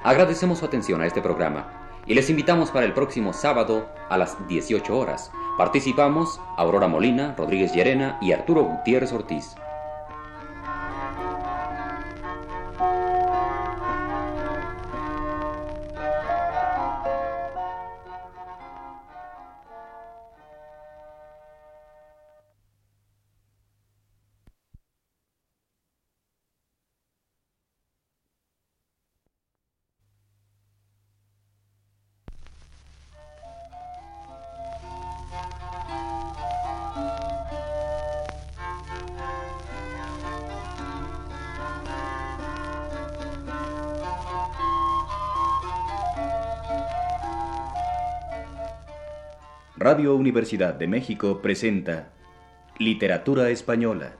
Agradecemos 0.03 0.60
su 0.60 0.65
atención 0.65 1.01
a 1.01 1.08
este 1.08 1.22
programa 1.22 2.01
y 2.05 2.13
les 2.13 2.29
invitamos 2.29 2.72
para 2.72 2.86
el 2.86 2.94
próximo 2.94 3.32
sábado 3.32 3.89
a 4.10 4.17
las 4.17 4.36
18 4.50 4.98
horas. 4.98 5.32
Participamos 5.58 6.41
Aurora 6.58 6.89
Molina, 6.89 7.34
Rodríguez 7.38 7.74
Llerena 7.74 8.20
y 8.22 8.34
Arturo 8.34 8.63
Gutiérrez 8.63 9.13
Ortiz. 9.13 9.55
Radio 49.88 50.15
Universidad 50.15 50.74
de 50.74 50.88
México 50.88 51.44
presenta 51.44 52.12
Literatura 52.80 53.51
Española. 53.51 54.15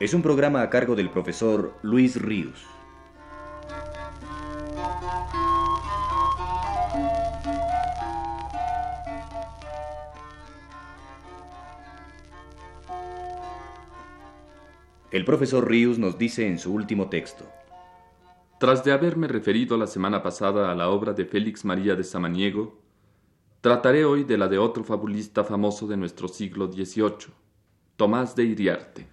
Es 0.00 0.14
un 0.14 0.22
programa 0.22 0.62
a 0.62 0.68
cargo 0.68 0.96
del 0.96 1.10
profesor 1.10 1.78
Luis 1.82 2.20
Ríos. 2.20 2.66
El 15.12 15.24
profesor 15.24 15.68
Ríos 15.68 16.00
nos 16.00 16.18
dice 16.18 16.48
en 16.48 16.58
su 16.58 16.74
último 16.74 17.08
texto. 17.08 17.46
Tras 18.60 18.84
de 18.84 18.92
haberme 18.92 19.26
referido 19.26 19.78
la 19.78 19.86
semana 19.86 20.22
pasada 20.22 20.70
a 20.70 20.74
la 20.74 20.90
obra 20.90 21.14
de 21.14 21.24
Félix 21.24 21.64
María 21.64 21.94
de 21.94 22.04
Samaniego, 22.04 22.78
trataré 23.62 24.04
hoy 24.04 24.24
de 24.24 24.36
la 24.36 24.48
de 24.48 24.58
otro 24.58 24.84
fabulista 24.84 25.44
famoso 25.44 25.86
de 25.86 25.96
nuestro 25.96 26.28
siglo 26.28 26.70
XVIII, 26.70 27.32
Tomás 27.96 28.36
de 28.36 28.44
Iriarte. 28.44 29.06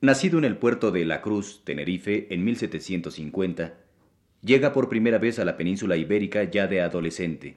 Nacido 0.00 0.38
en 0.38 0.44
el 0.44 0.58
puerto 0.58 0.92
de 0.92 1.04
La 1.04 1.22
Cruz, 1.22 1.62
Tenerife, 1.64 2.32
en 2.32 2.44
1750, 2.44 3.74
llega 4.42 4.72
por 4.72 4.88
primera 4.88 5.18
vez 5.18 5.40
a 5.40 5.44
la 5.44 5.56
península 5.56 5.96
ibérica 5.96 6.44
ya 6.44 6.68
de 6.68 6.80
adolescente, 6.80 7.56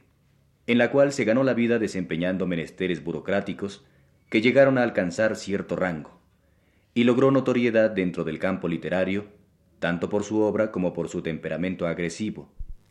en 0.66 0.80
la 0.80 0.90
cual 0.90 1.14
se 1.14 1.24
ganó 1.24 1.44
la 1.44 1.54
vida 1.54 1.78
desempeñando 1.78 2.48
menesteres 2.48 3.04
burocráticos 3.04 3.86
que 4.32 4.42
llegaron 4.42 4.80
a 4.80 4.82
alcanzar 4.82 5.36
cierto 5.36 5.76
rango, 5.76 6.20
y 6.96 7.04
logró 7.04 7.30
notoriedad 7.30 7.92
dentro 7.92 8.24
del 8.24 8.40
campo 8.40 8.68
literario 8.68 9.40
tanto 9.82 10.10
por 10.10 10.24
su 10.24 10.42
obra 10.42 10.72
como 10.72 10.94
por 10.94 11.10
su 11.10 11.24
temperamento 11.24 11.88
agresivo, 11.88 12.48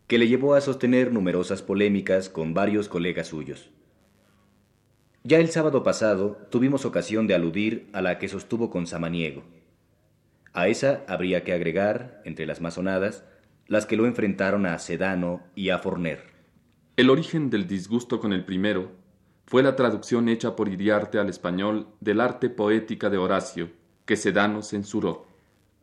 que 0.09 0.19
le 0.19 0.27
llevó 0.27 0.57
a 0.57 0.61
sostener 0.61 1.13
numerosas 1.13 1.63
polémicas 1.63 2.29
con 2.29 2.53
varios 2.53 2.89
colegas 2.89 3.29
suyos. 3.29 3.71
Ya 5.23 5.39
el 5.39 5.51
sábado 5.51 5.85
pasado 5.85 6.49
tuvimos 6.51 6.85
ocasión 6.85 7.29
de 7.29 7.37
aludir 7.37 7.89
a 7.93 8.03
la 8.03 8.19
que 8.19 8.27
sostuvo 8.27 8.71
con 8.71 8.89
Samaniego. 8.89 9.45
A 10.53 10.67
esa 10.67 11.05
habría 11.07 11.45
que 11.45 11.53
agregar, 11.53 12.23
entre 12.25 12.45
las 12.45 12.61
masonadas, 12.61 13.25
las 13.69 13.87
que 13.87 13.97
lo 13.97 14.07
enfrentaron 14.07 14.67
a 14.67 14.77
Sedano 14.81 15.45
y 15.55 15.71
a 15.71 15.79
Forner. 15.79 16.25
El 16.97 17.09
origen 17.09 17.51
del 17.51 17.69
disgusto 17.69 18.19
con 18.19 18.33
el 18.33 18.45
primero 18.45 18.91
fue 19.47 19.63
la 19.63 19.77
traducción 19.77 20.29
hecha 20.29 20.57
por 20.57 20.69
Iriarte 20.69 21.21
al 21.21 21.29
español 21.29 21.87
del 22.01 22.21
arte 22.21 22.51
poética 22.51 23.11
de 23.11 23.19
Horacio, 23.19 23.71
que 24.07 24.17
Sedano 24.17 24.65
censuró. 24.65 25.30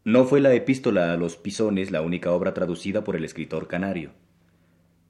No 0.08 0.24
fue 0.24 0.40
la 0.40 0.54
epístola 0.54 1.12
a 1.12 1.18
los 1.18 1.36
pisones 1.36 1.92
la 1.92 2.02
única 2.02 2.32
obra 2.32 2.54
traducida 2.54 3.04
por 3.04 3.18
el 3.18 3.26
escritor 3.26 3.68
canario. 3.68 4.12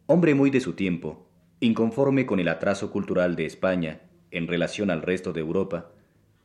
Hombre 0.08 0.34
muy 0.34 0.50
de 0.50 0.60
su 0.60 0.74
tiempo, 0.74 1.30
inconforme 1.60 2.26
con 2.26 2.40
el 2.40 2.48
atraso 2.48 2.90
cultural 2.90 3.36
de 3.36 3.46
España 3.46 4.02
en 4.32 4.48
relación 4.48 4.90
al 4.90 5.04
resto 5.04 5.34
de 5.34 5.42
Europa, 5.42 5.92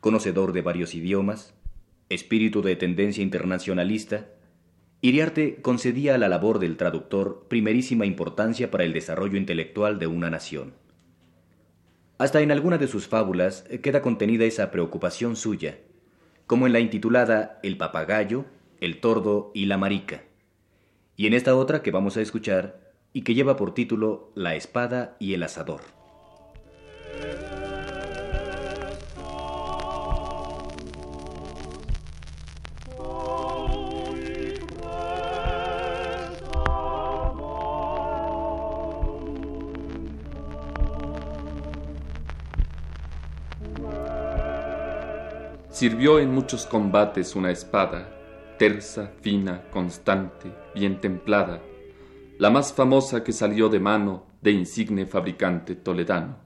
conocedor 0.01 0.53
de 0.53 0.61
varios 0.61 0.95
idiomas, 0.95 1.55
espíritu 2.11 2.61
de 2.61 2.77
tendencia 2.77 3.23
internacionalista, 3.23 4.29
Iriarte 5.01 5.63
concedía 5.63 6.17
a 6.17 6.19
la 6.19 6.29
labor 6.29 6.59
del 6.59 6.77
traductor 6.77 7.47
primerísima 7.49 8.05
importancia 8.05 8.71
para 8.71 8.85
el 8.85 8.93
desarrollo 8.93 9.39
intelectual 9.39 9.99
de 9.99 10.09
una 10.09 10.29
nación. 10.29 10.75
Hasta 12.19 12.43
en 12.43 12.53
alguna 12.53 12.77
de 12.77 12.87
sus 12.87 13.09
fábulas 13.09 13.65
queda 13.83 14.03
contenida 14.03 14.45
esa 14.45 14.71
preocupación 14.71 15.37
suya, 15.37 15.79
como 16.53 16.67
en 16.67 16.75
la 16.75 16.81
intitulada 16.81 17.59
El 17.63 17.79
papagayo, 17.79 18.45
el 18.79 19.01
tordo 19.01 19.53
y 19.55 19.65
la 19.65 19.79
marica, 19.79 20.25
y 21.17 21.27
en 21.27 21.33
esta 21.33 21.57
otra 21.57 21.81
que 21.81 21.91
vamos 21.91 22.19
a 22.19 22.21
escuchar 22.21 22.93
y 23.15 23.23
que 23.23 23.33
lleva 23.33 23.57
por 23.57 23.73
título 23.73 24.31
La 24.35 24.55
espada 24.55 25.17
y 25.19 25.33
el 25.33 25.45
asador. 25.45 26.02
Sirvió 45.83 46.21
en 46.21 46.31
muchos 46.31 46.65
combates 46.65 47.35
una 47.35 47.51
espada, 47.51 48.09
tersa, 48.57 49.11
fina, 49.21 49.69
constante, 49.73 50.55
bien 50.77 51.01
templada, 51.01 51.61
la 52.39 52.51
más 52.51 52.73
famosa 52.73 53.25
que 53.25 53.33
salió 53.33 53.69
de 53.69 53.81
mano 53.81 54.29
de 54.43 54.53
insigne 54.53 55.07
fabricante 55.07 55.75
toledano. 55.75 56.37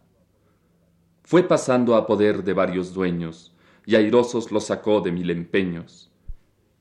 Fue 1.22 1.42
pasando 1.42 1.96
a 1.96 2.06
poder 2.06 2.44
de 2.44 2.54
varios 2.54 2.94
dueños, 2.94 3.54
y 3.84 3.96
airosos 3.96 4.50
lo 4.52 4.58
sacó 4.58 5.02
de 5.02 5.12
mil 5.12 5.28
empeños. 5.28 6.10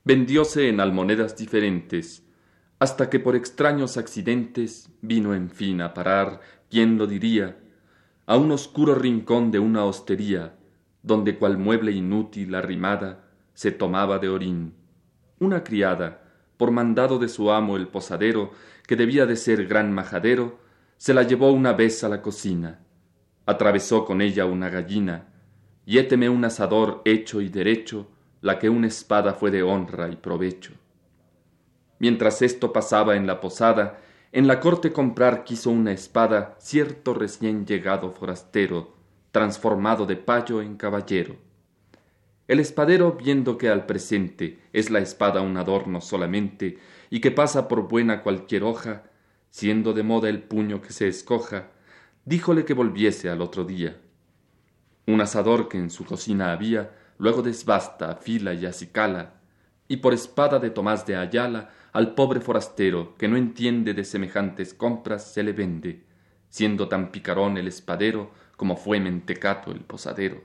Vendióse 0.04 0.70
en 0.70 0.80
almonedas 0.80 1.36
diferentes, 1.36 2.24
hasta 2.78 3.10
que 3.10 3.20
por 3.20 3.36
extraños 3.36 3.98
accidentes 3.98 4.88
vino 5.02 5.34
en 5.34 5.50
fin 5.50 5.82
a 5.82 5.92
parar, 5.92 6.40
¿quién 6.70 6.96
lo 6.96 7.06
diría?, 7.06 7.58
a 8.24 8.38
un 8.38 8.50
oscuro 8.50 8.94
rincón 8.94 9.50
de 9.50 9.58
una 9.58 9.84
hostería, 9.84 10.56
donde 11.06 11.38
cual 11.38 11.56
mueble 11.56 11.92
inútil 11.92 12.52
arrimada 12.56 13.30
se 13.54 13.70
tomaba 13.70 14.18
de 14.18 14.28
orín. 14.28 14.74
Una 15.38 15.62
criada, 15.62 16.24
por 16.56 16.72
mandado 16.72 17.20
de 17.20 17.28
su 17.28 17.52
amo 17.52 17.76
el 17.76 17.86
posadero, 17.86 18.50
que 18.88 18.96
debía 18.96 19.24
de 19.24 19.36
ser 19.36 19.66
gran 19.66 19.92
majadero, 19.92 20.58
se 20.96 21.14
la 21.14 21.22
llevó 21.22 21.52
una 21.52 21.74
vez 21.74 22.02
a 22.02 22.08
la 22.08 22.20
cocina, 22.22 22.80
atravesó 23.46 24.04
con 24.04 24.20
ella 24.20 24.46
una 24.46 24.68
gallina, 24.68 25.28
y 25.84 25.98
éteme 25.98 26.28
un 26.28 26.44
asador 26.44 27.02
hecho 27.04 27.40
y 27.40 27.48
derecho, 27.50 28.08
la 28.40 28.58
que 28.58 28.68
una 28.68 28.88
espada 28.88 29.32
fue 29.32 29.52
de 29.52 29.62
honra 29.62 30.08
y 30.08 30.16
provecho. 30.16 30.72
Mientras 32.00 32.42
esto 32.42 32.72
pasaba 32.72 33.14
en 33.14 33.28
la 33.28 33.40
posada, 33.40 34.00
en 34.32 34.48
la 34.48 34.58
corte 34.58 34.92
comprar 34.92 35.44
quiso 35.44 35.70
una 35.70 35.92
espada 35.92 36.56
cierto 36.58 37.14
recién 37.14 37.64
llegado 37.64 38.10
forastero, 38.10 38.95
transformado 39.36 40.06
de 40.06 40.16
payo 40.16 40.62
en 40.62 40.78
caballero. 40.78 41.36
El 42.48 42.58
espadero, 42.58 43.18
viendo 43.22 43.58
que 43.58 43.68
al 43.68 43.84
presente 43.84 44.62
es 44.72 44.88
la 44.88 45.00
espada 45.00 45.42
un 45.42 45.58
adorno 45.58 46.00
solamente, 46.00 46.78
y 47.10 47.20
que 47.20 47.30
pasa 47.30 47.68
por 47.68 47.86
buena 47.86 48.22
cualquier 48.22 48.62
hoja, 48.64 49.02
siendo 49.50 49.92
de 49.92 50.02
moda 50.02 50.30
el 50.30 50.42
puño 50.42 50.80
que 50.80 50.94
se 50.94 51.06
escoja, 51.06 51.68
díjole 52.24 52.64
que 52.64 52.72
volviese 52.72 53.28
al 53.28 53.42
otro 53.42 53.64
día. 53.64 53.98
Un 55.06 55.20
asador 55.20 55.68
que 55.68 55.76
en 55.76 55.90
su 55.90 56.06
cocina 56.06 56.50
había, 56.50 56.92
luego 57.18 57.42
desbasta, 57.42 58.10
afila 58.10 58.54
y 58.54 58.64
acicala, 58.64 59.34
y 59.86 59.98
por 59.98 60.14
espada 60.14 60.58
de 60.58 60.70
Tomás 60.70 61.04
de 61.04 61.14
Ayala, 61.16 61.72
al 61.92 62.14
pobre 62.14 62.40
forastero, 62.40 63.14
que 63.18 63.28
no 63.28 63.36
entiende 63.36 63.92
de 63.92 64.04
semejantes 64.04 64.72
compras, 64.72 65.30
se 65.30 65.42
le 65.42 65.52
vende, 65.52 66.06
siendo 66.48 66.88
tan 66.88 67.12
picarón 67.12 67.58
el 67.58 67.68
espadero, 67.68 68.30
como 68.56 68.76
fue 68.76 69.00
Mentecato 69.00 69.70
el 69.70 69.80
posadero. 69.80 70.42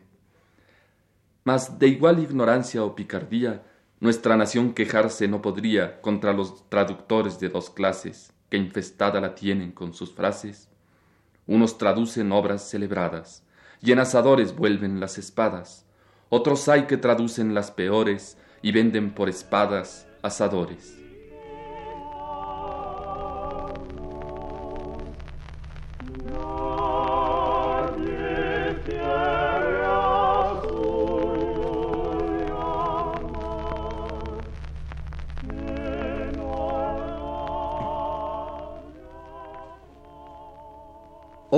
Mas 1.43 1.79
de 1.79 1.87
igual 1.87 2.19
ignorancia 2.19 2.83
o 2.83 2.95
picardía, 2.95 3.63
nuestra 3.99 4.37
nación 4.37 4.73
quejarse 4.73 5.27
no 5.27 5.41
podría 5.41 6.01
contra 6.01 6.33
los 6.33 6.69
traductores 6.69 7.39
de 7.39 7.49
dos 7.49 7.69
clases, 7.69 8.33
que 8.49 8.57
infestada 8.57 9.21
la 9.21 9.35
tienen 9.35 9.71
con 9.71 9.93
sus 9.93 10.13
frases. 10.13 10.69
Unos 11.47 11.77
traducen 11.77 12.31
obras 12.31 12.69
celebradas, 12.69 13.43
y 13.81 13.91
en 13.91 13.99
asadores 13.99 14.55
vuelven 14.55 14.99
las 14.99 15.17
espadas, 15.17 15.85
otros 16.29 16.69
hay 16.69 16.83
que 16.83 16.95
traducen 16.95 17.53
las 17.53 17.71
peores 17.71 18.37
y 18.61 18.71
venden 18.71 19.13
por 19.13 19.27
espadas 19.27 20.07
asadores. 20.21 20.97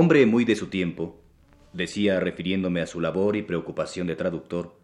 Hombre 0.04 0.26
muy 0.26 0.44
de 0.44 0.58
su 0.58 0.68
tiempo, 0.68 1.16
decía 1.72 2.20
refiriéndome 2.20 2.82
a 2.82 2.88
su 2.88 3.00
labor 3.00 3.38
y 3.38 3.42
preocupación 3.42 4.06
de 4.06 4.18
traductor, 4.18 4.76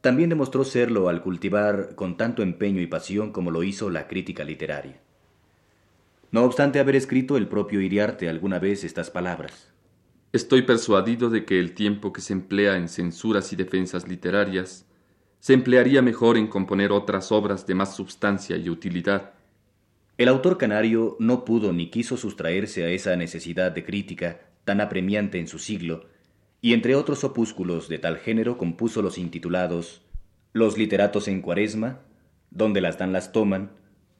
también 0.00 0.28
demostró 0.28 0.62
serlo 0.62 1.08
al 1.08 1.20
cultivar 1.20 1.96
con 1.96 2.16
tanto 2.16 2.44
empeño 2.44 2.80
y 2.80 2.86
pasión 2.86 3.32
como 3.32 3.50
lo 3.50 3.64
hizo 3.64 3.90
la 3.90 4.06
crítica 4.06 4.44
literaria. 4.44 5.00
No 6.30 6.44
obstante 6.44 6.78
haber 6.78 6.94
escrito 6.94 7.36
el 7.36 7.48
propio 7.48 7.80
Iriarte 7.80 8.28
alguna 8.28 8.60
vez 8.60 8.84
estas 8.84 9.10
palabras. 9.10 9.72
Estoy 10.32 10.62
persuadido 10.62 11.28
de 11.28 11.44
que 11.44 11.58
el 11.58 11.74
tiempo 11.74 12.12
que 12.12 12.20
se 12.20 12.32
emplea 12.32 12.76
en 12.76 12.88
censuras 12.88 13.52
y 13.52 13.56
defensas 13.56 14.06
literarias 14.06 14.86
se 15.40 15.54
emplearía 15.54 16.02
mejor 16.02 16.38
en 16.38 16.46
componer 16.46 16.92
otras 16.92 17.32
obras 17.32 17.66
de 17.66 17.74
más 17.74 17.96
substancia 17.96 18.56
y 18.56 18.70
utilidad, 18.70 19.32
El 20.18 20.28
autor 20.28 20.56
canario 20.56 21.16
no 21.18 21.44
pudo 21.44 21.72
ni 21.72 21.90
quiso 21.90 22.16
sustraerse 22.16 22.84
a 22.84 22.90
esa 22.90 23.16
necesidad 23.16 23.72
de 23.72 23.82
crítica 23.82 24.51
tan 24.64 24.80
apremiante 24.80 25.38
en 25.38 25.48
su 25.48 25.58
siglo, 25.58 26.06
y 26.60 26.74
entre 26.74 26.94
otros 26.94 27.24
opúsculos 27.24 27.88
de 27.88 27.98
tal 27.98 28.18
género 28.18 28.56
compuso 28.56 29.02
los 29.02 29.18
intitulados 29.18 30.02
Los 30.52 30.78
literatos 30.78 31.28
en 31.28 31.42
cuaresma, 31.42 32.00
Donde 32.50 32.80
las 32.80 32.98
dan 32.98 33.12
las 33.12 33.32
toman, 33.32 33.72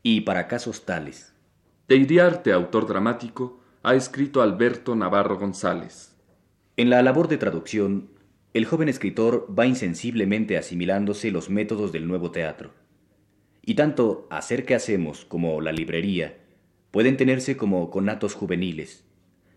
y 0.02 0.22
Para 0.22 0.48
casos 0.48 0.84
tales. 0.84 1.32
De 1.88 1.96
Iriarte, 1.96 2.52
autor 2.52 2.86
dramático, 2.86 3.60
ha 3.82 3.94
escrito 3.94 4.42
Alberto 4.42 4.96
Navarro 4.96 5.38
González. 5.38 6.16
En 6.76 6.90
la 6.90 7.02
labor 7.02 7.28
de 7.28 7.38
traducción, 7.38 8.10
el 8.54 8.64
joven 8.64 8.88
escritor 8.88 9.46
va 9.56 9.66
insensiblemente 9.66 10.58
asimilándose 10.58 11.30
los 11.30 11.50
métodos 11.50 11.92
del 11.92 12.06
nuevo 12.06 12.30
teatro. 12.30 12.72
Y 13.62 13.74
tanto 13.74 14.26
hacer 14.30 14.64
que 14.64 14.74
hacemos 14.74 15.24
como 15.24 15.60
la 15.60 15.72
librería 15.72 16.38
pueden 16.90 17.16
tenerse 17.16 17.56
como 17.56 17.90
conatos 17.90 18.34
juveniles, 18.34 19.04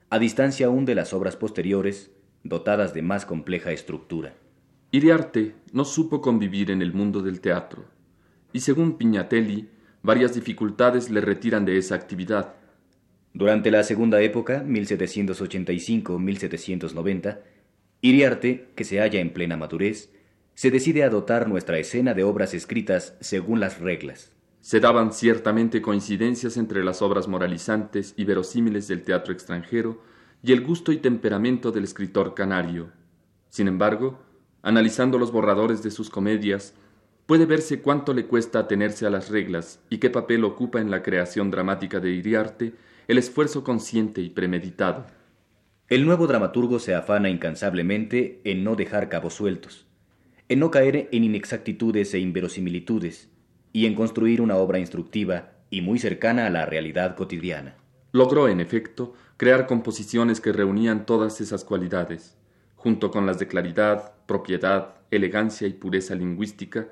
a 0.10 0.20
distancia 0.20 0.68
aún 0.68 0.86
de 0.86 0.96
las 0.96 1.14
obras 1.14 1.36
posteriores, 1.36 2.12
dotadas 2.44 2.94
de 2.94 3.02
más 3.02 3.26
compleja 3.26 3.72
estructura. 3.72 4.36
Iriarte 4.92 5.56
no 5.74 5.84
supo 5.84 6.22
convivir 6.22 6.72
en 6.72 6.82
el 6.82 6.94
mundo 6.94 7.22
del 7.22 7.42
teatro, 7.42 7.84
y 8.54 8.62
según 8.62 8.98
Piñatelli, 8.98 9.68
varias 10.04 10.34
dificultades 10.36 11.10
le 11.10 11.20
retiran 11.22 11.66
de 11.66 11.78
esa 11.78 11.96
actividad. 11.96 12.54
Durante 13.34 13.72
la 13.72 13.84
segunda 13.84 14.22
época, 14.22 14.64
1785-1790, 14.64 17.40
Iriarte, 18.02 18.68
que 18.76 18.84
se 18.84 19.00
halla 19.00 19.20
en 19.20 19.34
plena 19.34 19.58
madurez, 19.58 20.12
se 20.54 20.70
decide 20.72 21.04
a 21.04 21.10
dotar 21.10 21.50
nuestra 21.50 21.80
escena 21.80 22.14
de 22.14 22.24
obras 22.24 22.54
escritas 22.54 23.18
según 23.20 23.60
las 23.60 23.80
reglas. 23.80 24.32
Se 24.66 24.80
daban 24.80 25.14
ciertamente 25.14 25.80
coincidencias 25.80 26.58
entre 26.58 26.84
las 26.84 27.04
obras 27.04 27.28
moralizantes 27.28 28.16
y 28.18 28.26
verosímiles 28.26 28.88
del 28.88 29.04
teatro 29.04 29.32
extranjero 29.32 30.02
y 30.42 30.54
el 30.54 30.62
gusto 30.62 30.92
y 30.92 30.98
temperamento 30.98 31.72
del 31.72 31.84
escritor 31.84 32.34
canario. 32.34 32.90
Sin 33.50 33.68
embargo, 33.68 34.18
analizando 34.64 35.20
los 35.20 35.32
borradores 35.32 35.84
de 35.84 35.92
sus 35.92 36.10
comedias, 36.10 36.74
puede 37.28 37.46
verse 37.46 37.84
cuánto 37.84 38.12
le 38.16 38.26
cuesta 38.26 38.58
atenerse 38.58 39.06
a 39.06 39.12
las 39.12 39.30
reglas 39.30 39.82
y 39.92 40.00
qué 40.00 40.10
papel 40.10 40.44
ocupa 40.44 40.82
en 40.82 40.90
la 40.90 41.04
creación 41.04 41.52
dramática 41.52 42.00
de 42.00 42.10
Iriarte 42.14 42.74
el 43.08 43.20
esfuerzo 43.20 43.64
consciente 43.64 44.22
y 44.22 44.32
premeditado. 44.32 45.06
El 45.90 46.08
nuevo 46.08 46.26
dramaturgo 46.26 46.80
se 46.80 46.96
afana 46.96 47.30
incansablemente 47.30 48.42
en 48.44 48.64
no 48.64 48.76
dejar 48.76 49.10
cabos 49.10 49.36
sueltos, 49.36 49.86
en 50.50 50.58
no 50.58 50.72
caer 50.72 51.08
en 51.12 51.24
inexactitudes 51.24 52.16
e 52.16 52.18
inverosimilitudes, 52.18 53.30
y 53.76 53.88
en 53.88 53.94
construir 53.94 54.40
una 54.40 54.56
obra 54.56 54.80
instructiva 54.80 55.52
y 55.70 55.82
muy 55.82 56.00
cercana 56.00 56.48
a 56.48 56.50
la 56.50 56.66
realidad 56.66 57.18
cotidiana. 57.18 57.76
Logró, 58.14 58.48
en 58.48 58.62
efecto, 58.62 59.16
crear 59.36 59.68
composiciones 59.68 60.40
que 60.40 60.54
reunían 60.54 61.06
todas 61.06 61.42
esas 61.42 61.66
cualidades, 61.66 62.38
junto 62.78 63.12
con 63.12 63.26
las 63.26 63.38
de 63.38 63.50
claridad, 63.50 64.14
propiedad, 64.28 64.96
elegancia 65.12 65.68
y 65.68 65.74
pureza 65.74 66.16
lingüística. 66.16 66.88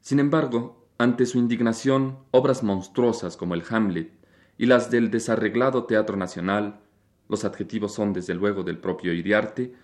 Sin 0.00 0.18
embargo, 0.18 0.88
ante 0.96 1.26
su 1.26 1.36
indignación, 1.36 2.16
obras 2.30 2.62
monstruosas 2.62 3.36
como 3.36 3.52
el 3.52 3.64
Hamlet 3.68 4.10
y 4.56 4.64
las 4.64 4.90
del 4.90 5.10
desarreglado 5.10 5.84
Teatro 5.84 6.16
Nacional, 6.16 6.80
los 7.28 7.44
adjetivos 7.44 7.92
son 7.92 8.14
desde 8.14 8.34
luego 8.34 8.62
del 8.62 8.78
propio 8.78 9.12
Iriarte, 9.12 9.74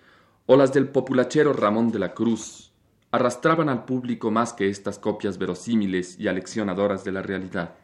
o 0.47 0.57
las 0.57 0.73
del 0.73 0.87
populachero 0.87 1.53
Ramón 1.53 1.91
de 1.91 1.99
la 1.99 2.15
Cruz, 2.15 2.72
arrastraban 3.13 3.69
al 3.69 3.85
público 3.85 4.31
más 4.31 4.53
que 4.53 4.69
estas 4.69 4.97
copias 4.97 5.37
verosímiles 5.37 6.19
y 6.19 6.27
aleccionadoras 6.27 7.03
de 7.03 7.11
la 7.11 7.21
realidad. 7.21 7.75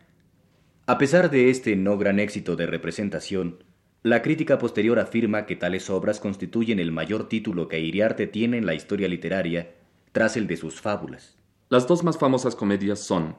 A 0.87 0.97
pesar 0.97 1.29
de 1.29 1.51
este 1.51 1.75
no 1.75 1.99
gran 1.99 2.17
éxito 2.19 2.55
de 2.55 2.65
representación, 2.65 3.63
la 4.01 4.23
crítica 4.23 4.57
posterior 4.57 4.97
afirma 4.97 5.45
que 5.45 5.55
tales 5.55 5.91
obras 5.91 6.19
constituyen 6.19 6.79
el 6.79 6.91
mayor 6.91 7.29
título 7.29 7.67
que 7.67 7.79
Iriarte 7.79 8.25
tiene 8.25 8.57
en 8.57 8.65
la 8.65 8.73
historia 8.73 9.07
literaria, 9.07 9.75
tras 10.13 10.35
el 10.35 10.47
de 10.47 10.57
sus 10.57 10.81
fábulas. 10.81 11.37
Las 11.69 11.87
dos 11.87 12.03
más 12.03 12.17
famosas 12.17 12.55
comedias 12.55 12.99
son 12.99 13.35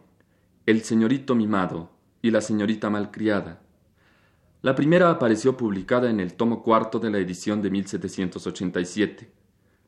El 0.67 0.83
señorito 0.83 1.35
mimado 1.35 1.91
y 2.23 2.31
La 2.31 2.41
señorita 2.41 2.89
malcriada. 2.89 3.63
La 4.63 4.77
primera 4.77 5.11
apareció 5.11 5.57
publicada 5.57 6.09
en 6.09 6.21
el 6.21 6.35
tomo 6.35 6.63
cuarto 6.63 7.01
de 7.01 7.11
la 7.11 7.19
edición 7.19 7.63
de 7.63 7.71
1787 7.71 9.40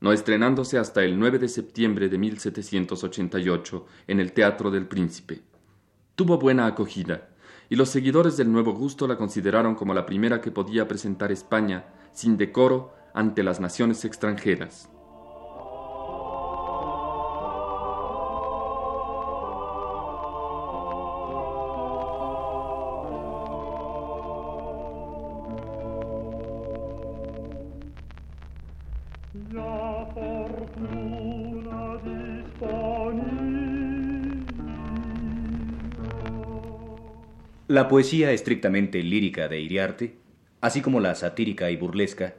no 0.02 0.12
estrenándose 0.12 0.78
hasta 0.78 1.02
el 1.04 1.18
9 1.18 1.38
de 1.38 1.48
septiembre 1.48 2.08
de 2.08 2.18
1788 2.18 3.86
en 4.08 4.20
el 4.20 4.32
Teatro 4.32 4.70
del 4.70 4.86
Príncipe. 4.86 5.42
Tuvo 6.16 6.38
buena 6.38 6.66
acogida, 6.66 7.28
y 7.70 7.76
los 7.76 7.88
seguidores 7.88 8.36
del 8.36 8.50
nuevo 8.52 8.74
gusto 8.74 9.06
la 9.06 9.16
consideraron 9.16 9.76
como 9.76 9.94
la 9.94 10.04
primera 10.04 10.40
que 10.40 10.50
podía 10.50 10.88
presentar 10.88 11.30
España 11.30 11.86
sin 12.12 12.36
decoro 12.36 12.92
ante 13.14 13.44
las 13.44 13.60
naciones 13.60 14.04
extranjeras. 14.04 14.90
La 37.72 37.88
poesía 37.88 38.32
estrictamente 38.32 39.02
lírica 39.02 39.48
de 39.48 39.58
Iriarte, 39.58 40.18
así 40.60 40.82
como 40.82 41.00
la 41.00 41.14
satírica 41.14 41.70
y 41.70 41.76
burlesca, 41.78 42.34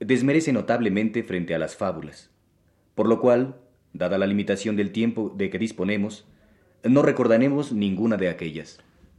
desmerece 0.00 0.52
notablemente 0.52 1.22
frente 1.22 1.54
a 1.54 1.58
las 1.58 1.76
fábulas, 1.76 2.30
por 2.94 3.08
lo 3.08 3.18
cual, 3.18 3.56
dada 3.94 4.18
la 4.18 4.26
limitación 4.26 4.76
del 4.76 4.92
tiempo 4.92 5.32
de 5.34 5.48
que 5.48 5.58
disponemos, 5.58 6.26
no 6.84 7.00
recordaremos 7.00 7.72
ninguna 7.72 8.18
de 8.18 8.28
aquellas. 8.28 8.78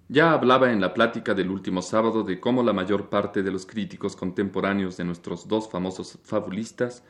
Ya 0.10 0.32
hablaba 0.32 0.72
en 0.72 0.80
la 0.80 0.94
plática 0.94 1.34
del 1.34 1.50
último 1.50 1.82
sábado 1.82 2.22
de 2.22 2.40
cómo 2.40 2.62
la 2.62 2.74
mayor 2.74 3.10
parte 3.10 3.42
de 3.42 3.50
los 3.50 3.66
críticos 3.66 4.16
contemporáneos 4.16 4.96
de 4.96 5.06
nuestros 5.06 5.48
dos 5.48 5.68
famosos 5.72 6.20
fabulistas 6.24 7.04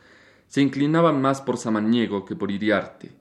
se 0.47 0.61
inclinaban 0.61 1.19
más 1.19 1.41
por 1.41 1.57
Samaniego 1.57 2.23
que 2.23 2.37
por 2.37 2.49
Iriarte. 2.49 3.11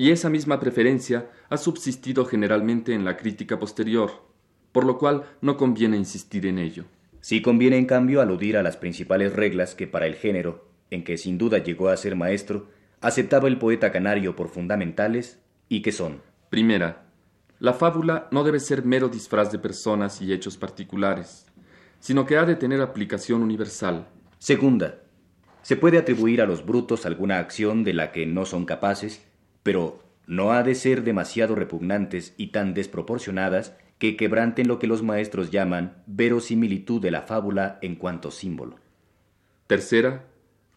Y 0.00 0.12
esa 0.12 0.30
misma 0.30 0.60
preferencia 0.60 1.28
ha 1.48 1.56
subsistido 1.56 2.24
generalmente 2.24 2.94
en 2.94 3.04
la 3.04 3.16
crítica 3.16 3.58
posterior, 3.58 4.27
por 4.72 4.84
lo 4.84 4.98
cual 4.98 5.24
no 5.40 5.56
conviene 5.56 5.96
insistir 5.96 6.46
en 6.46 6.58
ello. 6.58 6.84
Sí 7.20 7.42
conviene, 7.42 7.76
en 7.78 7.86
cambio, 7.86 8.20
aludir 8.20 8.56
a 8.56 8.62
las 8.62 8.76
principales 8.76 9.32
reglas 9.32 9.74
que 9.74 9.86
para 9.86 10.06
el 10.06 10.14
género, 10.14 10.68
en 10.90 11.04
que 11.04 11.18
sin 11.18 11.38
duda 11.38 11.58
llegó 11.58 11.88
a 11.88 11.96
ser 11.96 12.16
maestro, 12.16 12.68
aceptaba 13.00 13.48
el 13.48 13.58
poeta 13.58 13.92
canario 13.92 14.36
por 14.36 14.48
fundamentales 14.48 15.40
y 15.68 15.82
que 15.82 15.92
son. 15.92 16.22
Primera, 16.50 17.06
la 17.58 17.74
fábula 17.74 18.28
no 18.30 18.44
debe 18.44 18.60
ser 18.60 18.84
mero 18.84 19.08
disfraz 19.08 19.50
de 19.50 19.58
personas 19.58 20.22
y 20.22 20.32
hechos 20.32 20.56
particulares, 20.56 21.46
sino 22.00 22.24
que 22.24 22.36
ha 22.36 22.44
de 22.44 22.56
tener 22.56 22.80
aplicación 22.80 23.42
universal. 23.42 24.06
Segunda, 24.38 25.00
se 25.62 25.76
puede 25.76 25.98
atribuir 25.98 26.40
a 26.40 26.46
los 26.46 26.64
brutos 26.64 27.04
alguna 27.04 27.38
acción 27.38 27.84
de 27.84 27.92
la 27.92 28.12
que 28.12 28.26
no 28.26 28.46
son 28.46 28.64
capaces, 28.64 29.26
pero 29.62 30.02
no 30.26 30.52
ha 30.52 30.62
de 30.62 30.74
ser 30.74 31.02
demasiado 31.02 31.54
repugnantes 31.54 32.34
y 32.36 32.48
tan 32.48 32.74
desproporcionadas 32.74 33.74
que 33.98 34.16
quebranten 34.16 34.68
lo 34.68 34.78
que 34.78 34.86
los 34.86 35.02
maestros 35.02 35.50
llaman 35.50 36.02
verosimilitud 36.06 37.00
de 37.00 37.10
la 37.10 37.22
fábula 37.22 37.78
en 37.82 37.96
cuanto 37.96 38.30
símbolo. 38.30 38.76
Tercera, 39.66 40.26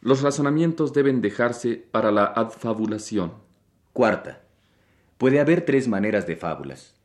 los 0.02 0.22
razonamientos 0.22 0.94
deben 0.94 1.22
dejarse 1.22 1.76
para 1.78 2.12
la 2.12 2.26
adfabulación. 2.26 3.34
Cuarta, 3.94 4.42
puede 5.18 5.40
haber 5.40 5.62
tres 5.62 5.88
maneras 5.88 6.26
de 6.26 6.36
fábulas. 6.36 6.96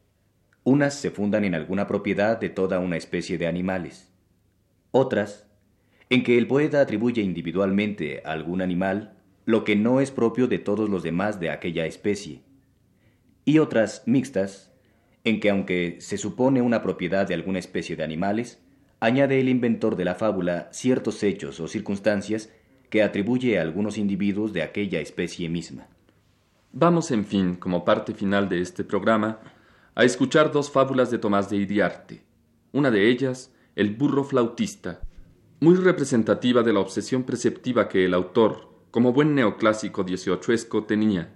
Unas 0.65 0.95
se 0.95 1.11
fundan 1.11 1.45
en 1.45 1.55
alguna 1.55 1.87
propiedad 1.87 2.41
de 2.41 2.49
toda 2.49 2.79
una 2.81 2.97
especie 2.97 3.39
de 3.39 3.47
animales. 3.47 4.11
Otras, 4.91 5.47
en 6.09 6.25
que 6.25 6.39
el 6.39 6.47
poeta 6.47 6.81
atribuye 6.81 7.23
individualmente 7.23 8.23
a 8.25 8.33
algún 8.33 8.63
animal 8.63 9.17
lo 9.45 9.63
que 9.63 9.77
no 9.77 10.01
es 10.01 10.11
propio 10.11 10.49
de 10.49 10.59
todos 10.59 10.89
los 10.89 11.03
demás 11.03 11.39
de 11.39 11.51
aquella 11.51 11.87
especie. 11.87 12.43
Y 13.45 13.59
otras 13.59 14.03
mixtas, 14.07 14.73
en 15.27 15.41
que 15.41 15.51
aunque 15.51 15.97
se 15.99 16.19
supone 16.19 16.63
una 16.63 16.83
propiedad 16.83 17.27
de 17.27 17.35
alguna 17.35 17.59
especie 17.59 17.97
de 17.97 18.05
animales, 18.05 18.61
añade 19.01 19.41
el 19.41 19.49
inventor 19.49 19.97
de 19.97 20.05
la 20.05 20.15
fábula 20.15 20.69
ciertos 20.71 21.21
hechos 21.25 21.59
o 21.59 21.67
circunstancias 21.67 22.53
que 22.91 23.03
atribuye 23.03 23.59
a 23.59 23.63
algunos 23.63 23.99
individuos 23.99 24.53
de 24.53 24.63
aquella 24.63 25.01
especie 25.01 25.49
misma. 25.49 25.89
Vamos, 26.73 27.11
en 27.11 27.25
fin, 27.25 27.57
como 27.57 27.85
parte 27.85 28.15
final 28.15 28.49
de 28.49 28.61
este 28.61 28.85
programa, 28.85 29.41
a 29.97 30.05
escuchar 30.05 30.53
dos 30.53 30.71
fábulas 30.71 31.11
de 31.11 31.19
Tomás 31.19 31.51
de 31.51 31.57
Iriarte. 31.57 32.23
Una 32.73 32.93
de 32.93 33.09
ellas, 33.09 33.53
El 33.75 33.97
burro 33.97 34.23
flautista, 34.23 35.01
muy 35.59 35.75
representativa 35.75 36.63
de 36.63 36.73
la 36.73 36.79
obsesión 36.81 37.25
preceptiva 37.25 37.89
que 37.89 38.05
el 38.05 38.15
autor, 38.15 38.71
como 38.93 39.13
buen 39.13 39.35
neoclásico 39.35 40.05
dieciochoesco, 40.05 40.85
tenía, 40.85 41.35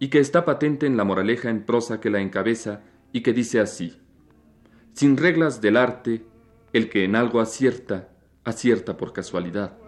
y 0.00 0.08
que 0.08 0.18
está 0.18 0.44
patente 0.44 0.86
en 0.86 0.96
la 0.96 1.04
moraleja 1.04 1.48
en 1.48 1.62
prosa 1.62 2.00
que 2.00 2.10
la 2.10 2.20
encabeza 2.20 2.82
y 3.12 3.22
que 3.22 3.32
dice 3.32 3.60
así. 3.60 4.00
Sin 4.92 5.16
reglas 5.16 5.60
del 5.60 5.76
arte, 5.76 6.24
el 6.72 6.88
que 6.88 7.04
en 7.04 7.16
algo 7.16 7.40
acierta, 7.40 8.08
acierta 8.44 8.96
por 8.96 9.12
casualidad. 9.12 9.79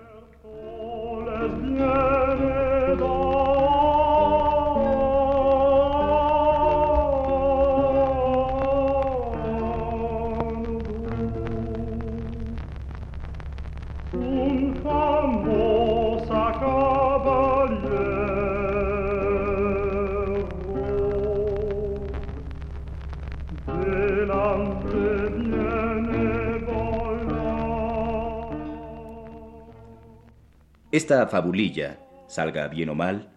Esta 30.92 31.26
fabulilla, 31.26 32.00
salga 32.28 32.68
bien 32.68 32.90
o 32.90 32.94
mal, 32.94 33.30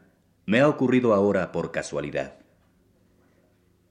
me 0.46 0.60
ha 0.60 0.68
ocurrido 0.68 1.14
ahora 1.14 1.54
por 1.54 1.72
casualidad. 1.72 2.36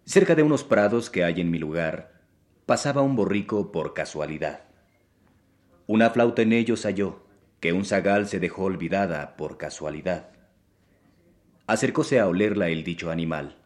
Cerca 0.04 0.34
de 0.34 0.42
unos 0.42 0.64
prados 0.64 1.08
que 1.08 1.24
hay 1.24 1.40
en 1.40 1.50
mi 1.50 1.58
lugar, 1.58 2.20
pasaba 2.66 3.00
un 3.00 3.16
borrico 3.16 3.72
por 3.72 3.94
casualidad. 3.94 4.64
Una 5.86 6.10
flauta 6.10 6.42
en 6.42 6.52
ellos 6.52 6.84
halló, 6.84 7.24
que 7.60 7.72
un 7.72 7.86
zagal 7.86 8.28
se 8.28 8.38
dejó 8.38 8.64
olvidada 8.64 9.34
por 9.34 9.56
casualidad. 9.56 10.28
Acercóse 11.66 12.20
a 12.20 12.28
olerla 12.28 12.68
el 12.68 12.84
dicho 12.84 13.10
animal, 13.10 13.56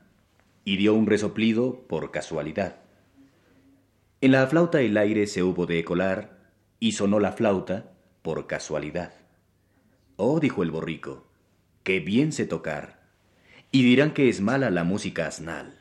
y 0.65 0.77
dio 0.77 0.95
un 0.95 1.09
resoplido 1.09 1.89
por 1.89 2.13
casualidad. 2.13 2.77
En 4.21 4.31
la 4.31 4.47
flauta 4.47 4.81
el 4.81 4.97
aire 4.97 5.27
se 5.27 5.43
hubo 5.43 5.67
de 5.67 5.83
colar, 5.83 6.39
y 6.79 6.93
sonó 6.93 7.19
la 7.19 7.33
flauta 7.33 7.91
por 8.23 8.47
casualidad. 8.47 9.18
Oh, 10.21 10.41
dijo 10.41 10.65
el 10.65 10.73
borrico, 10.73 11.29
qué 11.85 12.01
bien 12.01 12.33
sé 12.33 12.45
tocar. 12.45 12.99
Y 13.71 13.85
dirán 13.85 14.13
que 14.13 14.29
es 14.29 14.41
mala 14.41 14.69
la 14.69 14.83
música 14.83 15.29
asnal. 15.29 15.79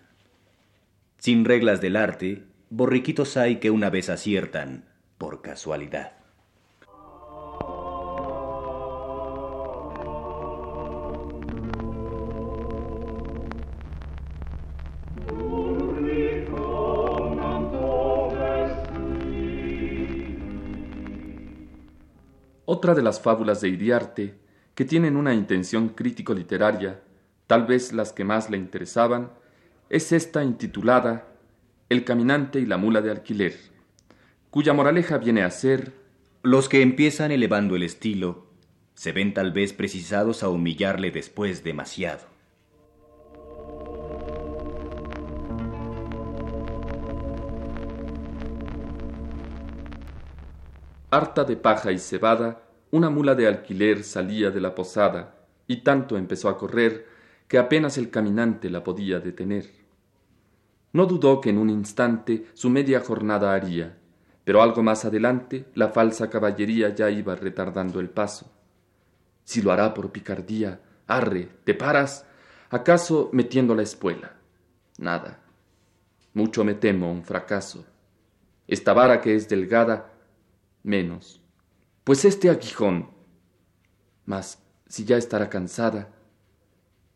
Sin 1.17 1.43
reglas 1.43 1.81
del 1.81 1.95
arte, 1.95 2.43
borriquitos 2.69 3.35
hay 3.35 3.55
que 3.55 3.71
una 3.71 3.89
vez 3.89 4.11
aciertan 4.11 4.85
por 5.17 5.41
casualidad. 5.41 6.16
Otra 22.69 22.93
de 22.95 23.01
las 23.01 23.21
fábulas 23.21 23.61
de 23.61 23.69
Iriarte, 23.69 24.33
que 24.75 24.83
tienen 24.83 25.15
una 25.15 25.33
intención 25.33 25.87
crítico-literaria, 25.87 26.99
tal 27.47 27.65
vez 27.65 27.93
las 27.93 28.11
que 28.11 28.25
más 28.25 28.49
le 28.49 28.57
interesaban, 28.57 29.31
es 29.89 30.11
esta 30.11 30.43
intitulada 30.43 31.29
El 31.87 32.03
caminante 32.03 32.59
y 32.59 32.65
la 32.65 32.75
mula 32.75 33.01
de 33.01 33.09
alquiler, 33.09 33.55
cuya 34.49 34.73
moraleja 34.73 35.17
viene 35.17 35.43
a 35.43 35.49
ser 35.49 35.93
Los 36.43 36.67
que 36.67 36.81
empiezan 36.81 37.31
elevando 37.31 37.77
el 37.77 37.83
estilo 37.83 38.47
se 38.95 39.13
ven 39.13 39.33
tal 39.33 39.53
vez 39.53 39.71
precisados 39.71 40.43
a 40.43 40.49
humillarle 40.49 41.09
después 41.09 41.63
demasiado. 41.63 42.36
Harta 51.09 51.45
de 51.45 51.55
paja 51.55 51.93
y 51.93 51.99
cebada, 51.99 52.63
una 52.91 53.09
mula 53.09 53.33
de 53.33 53.47
alquiler 53.47 54.03
salía 54.03 54.51
de 54.51 54.59
la 54.59 54.75
posada, 54.75 55.35
y 55.65 55.77
tanto 55.77 56.17
empezó 56.17 56.49
a 56.49 56.57
correr 56.57 57.07
que 57.47 57.57
apenas 57.57 57.97
el 57.97 58.09
caminante 58.09 58.69
la 58.69 58.83
podía 58.83 59.21
detener. 59.21 59.69
No 60.91 61.05
dudó 61.05 61.39
que 61.39 61.49
en 61.49 61.59
un 61.59 61.69
instante 61.69 62.47
su 62.53 62.69
media 62.69 62.99
jornada 62.99 63.53
haría, 63.53 63.97
pero 64.43 64.61
algo 64.61 64.83
más 64.83 65.05
adelante 65.05 65.65
la 65.75 65.89
falsa 65.89 66.29
caballería 66.29 66.93
ya 66.93 67.09
iba 67.09 67.35
retardando 67.35 68.01
el 68.01 68.09
paso. 68.09 68.51
Si 69.45 69.61
lo 69.61 69.71
hará 69.71 69.93
por 69.93 70.11
picardía, 70.11 70.81
arre, 71.07 71.47
¿te 71.63 71.73
paras? 71.73 72.25
¿Acaso 72.69 73.29
metiendo 73.31 73.75
la 73.75 73.83
espuela? 73.83 74.35
Nada. 74.97 75.39
Mucho 76.33 76.65
me 76.65 76.73
temo 76.73 77.09
un 77.09 77.23
fracaso. 77.23 77.85
Esta 78.67 78.91
vara 78.91 79.21
que 79.21 79.35
es 79.35 79.47
delgada 79.47 80.16
menos. 80.87 81.41
Pues 82.03 82.25
este 82.25 82.49
aguijón. 82.49 83.11
Mas 84.25 84.59
si 84.87 85.05
ya 85.05 85.17
estará 85.17 85.49
cansada. 85.49 86.09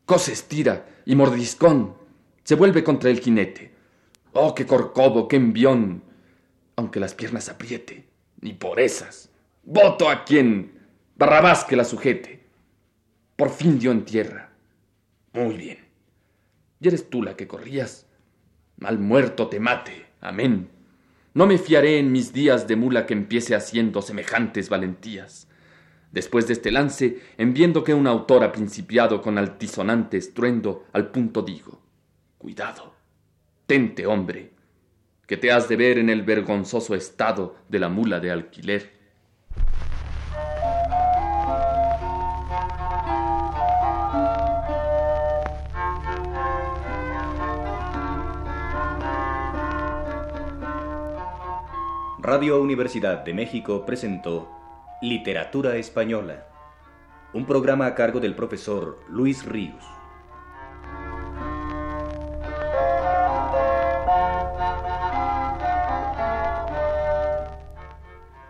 Cose 0.05 0.33
estira 0.33 0.85
y 1.05 1.15
mordiscón. 1.15 1.95
Se 2.43 2.55
vuelve 2.55 2.83
contra 2.83 3.09
el 3.09 3.19
jinete. 3.19 3.73
Oh, 4.33 4.53
qué 4.53 4.65
corcovo, 4.65 5.27
qué 5.27 5.37
envión. 5.37 6.03
Aunque 6.75 6.99
las 6.99 7.13
piernas 7.13 7.49
apriete, 7.49 8.07
ni 8.41 8.53
por 8.53 8.79
esas. 8.79 9.29
Voto 9.63 10.09
a 10.09 10.23
quien 10.23 10.81
Barrabás 11.21 11.65
que 11.65 11.75
la 11.75 11.83
sujete. 11.83 12.43
Por 13.35 13.51
fin 13.51 13.77
dio 13.77 13.91
en 13.91 14.05
tierra. 14.05 14.49
Muy 15.33 15.55
bien. 15.55 15.77
Y 16.79 16.87
eres 16.87 17.11
tú 17.11 17.21
la 17.21 17.35
que 17.35 17.47
corrías. 17.47 18.07
Mal 18.77 18.97
muerto 18.97 19.47
te 19.47 19.59
mate. 19.59 20.07
Amén. 20.19 20.67
No 21.33 21.47
me 21.47 21.57
fiaré 21.57 21.97
en 21.97 22.11
mis 22.11 22.33
días 22.33 22.67
de 22.67 22.75
mula 22.75 23.05
que 23.05 23.13
empiece 23.13 23.55
haciendo 23.55 24.01
semejantes 24.01 24.67
valentías. 24.67 25.47
Después 26.11 26.45
de 26.47 26.53
este 26.53 26.71
lance, 26.71 27.19
en 27.37 27.53
viendo 27.53 27.85
que 27.85 27.93
un 27.93 28.05
autor 28.05 28.43
ha 28.43 28.51
principiado 28.51 29.21
con 29.21 29.37
altisonante 29.37 30.17
estruendo, 30.17 30.85
al 30.91 31.09
punto 31.09 31.41
digo, 31.41 31.81
cuidado, 32.37 32.93
tente, 33.65 34.05
hombre, 34.05 34.51
que 35.25 35.37
te 35.37 35.53
has 35.53 35.69
de 35.69 35.77
ver 35.77 35.97
en 35.97 36.09
el 36.09 36.23
vergonzoso 36.23 36.95
estado 36.95 37.55
de 37.69 37.79
la 37.79 37.87
mula 37.87 38.19
de 38.19 38.31
alquiler. 38.31 39.00
Radio 52.33 52.61
Universidad 52.61 53.25
de 53.25 53.33
México 53.33 53.85
presentó 53.85 54.49
Literatura 55.01 55.75
Española, 55.75 56.47
un 57.33 57.45
programa 57.45 57.87
a 57.87 57.93
cargo 57.93 58.21
del 58.21 58.35
profesor 58.35 59.03
Luis 59.09 59.45
Ríos. 59.45 59.83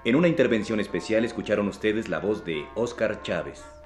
En 0.05 0.15
una 0.15 0.27
intervención 0.27 0.79
especial 0.79 1.25
escucharon 1.25 1.67
ustedes 1.67 2.07
la 2.07 2.19
voz 2.19 2.45
de 2.45 2.67
Óscar 2.75 3.23
Chávez. 3.23 3.80